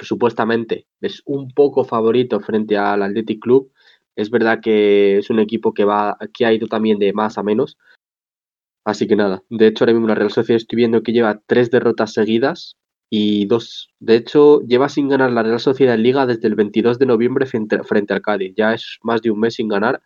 [0.00, 3.70] supuestamente, es un poco favorito frente al Athletic Club,
[4.16, 7.42] es verdad que es un equipo que va, que ha ido también de más a
[7.42, 7.76] menos.
[8.84, 11.70] Así que nada, de hecho ahora mismo la Real Sociedad estoy viendo que lleva tres
[11.70, 12.76] derrotas seguidas
[13.08, 16.98] y dos, de hecho lleva sin ganar la Real Sociedad en Liga desde el 22
[16.98, 20.02] de noviembre frente, al Cádiz, ya es más de un mes sin ganar.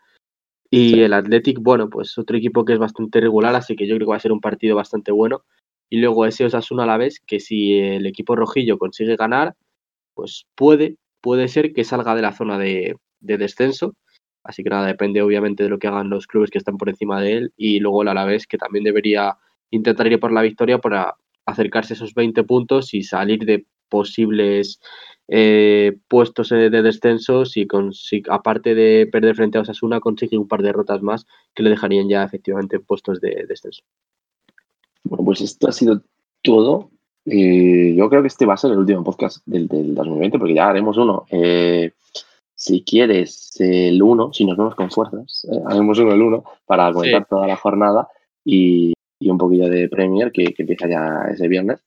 [0.71, 4.07] Y el Athletic, bueno, pues otro equipo que es bastante regular, así que yo creo
[4.07, 5.45] que va a ser un partido bastante bueno.
[5.89, 9.57] Y luego ese Osasuna a la vez, que si el equipo rojillo consigue ganar,
[10.19, 13.95] pues puede, puede ser que salga de la zona de, de descenso.
[14.43, 17.21] Así que nada, depende obviamente de lo que hagan los clubes que están por encima
[17.21, 19.37] de él y luego el Alavés que también debería
[19.71, 21.15] intentar ir por la victoria para
[21.47, 24.81] acercarse a esos 20 puntos y salir de posibles
[25.29, 27.69] eh, puestos de descenso si,
[28.29, 32.09] aparte de perder frente a Osasuna consigue un par de derrotas más que le dejarían
[32.09, 33.85] ya efectivamente en puestos de descenso.
[35.05, 36.03] Bueno, pues esto ha sido
[36.43, 36.91] todo.
[37.31, 40.55] Eh, yo creo que este va a ser el último podcast del, del 2020 porque
[40.55, 41.27] ya haremos uno.
[41.31, 41.93] Eh,
[42.55, 46.93] si quieres el 1, si nos vemos con fuerzas, eh, haremos uno el 1 para
[46.93, 48.09] comentar toda la jornada
[48.45, 51.81] y, un poquillo de Premier que, empieza ya ese viernes.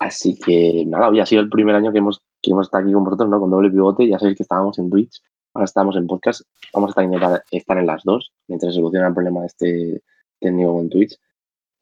[0.00, 2.92] Así que nada, hoy ha sido el primer año que hemos, que hemos estado aquí
[2.92, 3.38] con vosotros, ¿no?
[3.38, 4.08] Con doble pivote.
[4.08, 6.42] Ya sabéis que estábamos en Twitch, ahora estamos en podcast.
[6.72, 10.02] Vamos a estar intentando estar en las dos mientras se soluciona el problema de este
[10.40, 11.16] técnico en Twitch.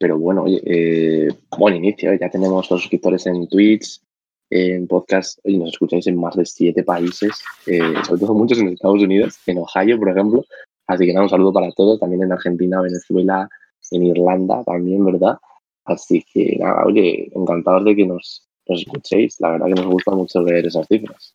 [0.03, 2.11] Pero bueno, eh, buen inicio.
[2.11, 2.17] ¿eh?
[2.19, 4.01] Ya tenemos los suscriptores en Twitch,
[4.49, 8.67] en podcast, y nos escucháis en más de siete países, eh, sobre todo muchos en
[8.67, 10.43] Estados Unidos, en Ohio, por ejemplo.
[10.87, 13.47] Así que nada, un saludo para todos, también en Argentina, Venezuela,
[13.91, 15.37] en Irlanda también, ¿verdad?
[15.85, 19.39] Así que nada, oye, encantados de que nos, nos escuchéis.
[19.39, 21.33] La verdad que nos gusta mucho ver esas cifras.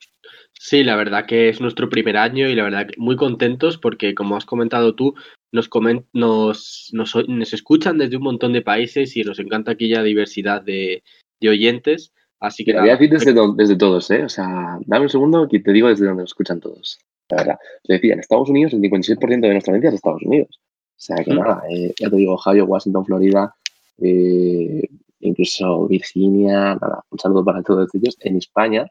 [0.52, 4.14] Sí, la verdad que es nuestro primer año y la verdad que muy contentos porque,
[4.14, 5.14] como has comentado tú,
[5.52, 5.68] nos,
[6.12, 11.02] nos, nos, escuchan desde un montón de países y nos encanta aquella diversidad de,
[11.40, 12.12] de oyentes.
[12.40, 12.78] Así que.
[12.78, 14.24] voy a decir desde, desde, todos, ¿eh?
[14.24, 16.98] O sea, dame un segundo que te digo desde donde nos escuchan todos.
[17.30, 17.58] La verdad.
[17.82, 20.60] Te decía, en Estados Unidos el 56% de nuestra audiencia es Estados Unidos.
[20.98, 21.36] O sea que mm.
[21.36, 23.54] nada, eh, ya te digo, Ohio, Washington, Florida,
[23.98, 24.82] eh,
[25.20, 28.16] incluso Virginia, nada, un saludo para todos ellos.
[28.20, 28.86] En España,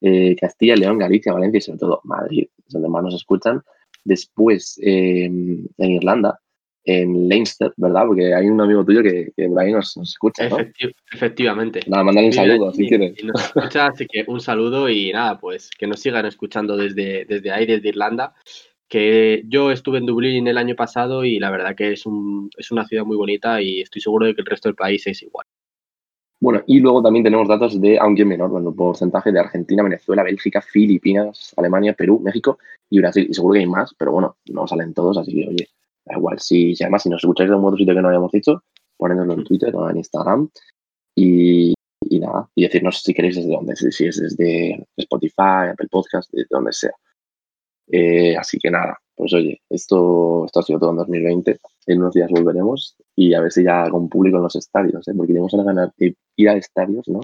[0.00, 3.62] eh, Castilla, León, Galicia, Valencia y sobre todo Madrid, donde más nos escuchan.
[4.04, 6.38] Después, en Irlanda,
[6.84, 8.04] en Leinster, ¿verdad?
[8.06, 10.48] Porque hay un amigo tuyo que, que por ahí nos, escucha.
[10.48, 10.58] ¿no?
[11.12, 11.80] efectivamente.
[11.86, 13.14] Nada, mandar un saludo si quieres.
[13.54, 17.88] así que un saludo y nada, pues que nos sigan escuchando desde, desde ahí, desde
[17.88, 18.34] Irlanda.
[18.88, 22.70] Que yo estuve en Dublín el año pasado y la verdad que es, un, es
[22.70, 25.46] una ciudad muy bonita y estoy seguro de que el resto del país es igual.
[26.42, 30.60] Bueno, y luego también tenemos datos de, aunque menor, bueno, porcentaje de Argentina, Venezuela, Bélgica,
[30.60, 32.58] Filipinas, Alemania, Perú, México
[32.90, 33.28] y Brasil.
[33.30, 35.68] Y seguro que hay más, pero bueno, no salen todos, así que oye,
[36.04, 38.64] Da igual, si, además si nos escucháis de un otro sitio que no habíamos dicho,
[38.96, 40.50] ponednoslo en Twitter o en Instagram
[41.14, 41.74] y,
[42.10, 46.72] nada, y decirnos si queréis desde dónde, si, es desde Spotify, Apple Podcast, desde donde
[46.72, 46.92] sea.
[47.86, 51.60] Eh, así que nada, pues oye, esto, esto ha sido todo en 2020.
[51.86, 55.12] En unos días volveremos y a ver si ya con público en los estadios, ¿eh?
[55.16, 57.20] porque tenemos a ganar ir a estadios, ¿no?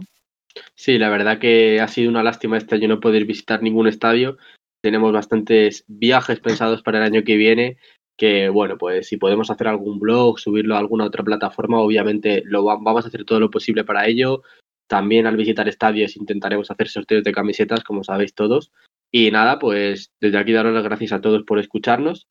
[0.74, 4.36] Sí, la verdad que ha sido una lástima este año no poder visitar ningún estadio.
[4.82, 7.76] Tenemos bastantes viajes pensados para el año que viene
[8.18, 12.64] que bueno, pues si podemos hacer algún blog, subirlo a alguna otra plataforma, obviamente lo
[12.64, 14.42] vamos a hacer todo lo posible para ello.
[14.88, 18.72] También al visitar estadios intentaremos hacer sorteos de camisetas, como sabéis todos.
[19.12, 22.26] Y nada, pues desde aquí daros las gracias a todos por escucharnos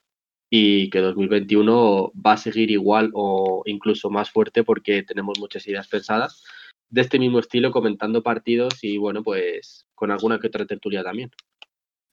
[0.50, 5.88] y que 2021 va a seguir igual o incluso más fuerte porque tenemos muchas ideas
[5.88, 6.43] pensadas
[6.89, 11.32] de este mismo estilo, comentando partidos y bueno, pues con alguna que otra tertulia también.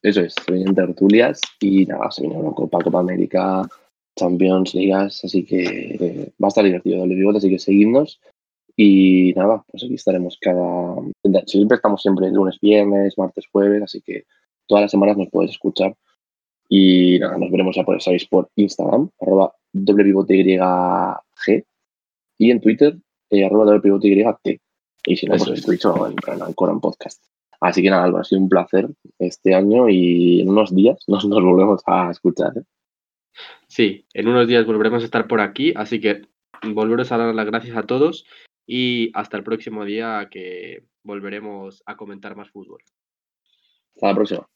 [0.02, 3.62] Eso es, se vienen tertulias y nada, se viene Copa, Copa América,
[4.16, 8.20] Champions, Ligas, así que eh, va a estar divertido el así que seguidnos.
[8.76, 10.96] Y nada, pues aquí estaremos cada.
[11.46, 14.24] Siempre estamos siempre lunes, viernes, martes, jueves, así que
[14.66, 15.94] todas las semanas nos puedes escuchar.
[16.68, 21.64] Y nada, nos veremos ya por, sabéis, por Instagram, arroba WPYG,
[22.38, 22.96] y en Twitter,
[23.30, 24.60] eh, arroba WPYT.
[25.06, 27.22] Y si no, pues escucho en, en Ancora en podcast.
[27.60, 28.88] Así que nada, ha sido un placer
[29.18, 32.52] este año y en unos días nos, nos volvemos a escuchar.
[32.58, 32.62] ¿eh?
[33.68, 36.22] Sí, en unos días volveremos a estar por aquí, así que
[36.62, 38.26] volveros a dar las gracias a todos
[38.66, 42.82] y hasta el próximo día que volveremos a comentar más fútbol.
[43.94, 44.53] Hasta la próxima.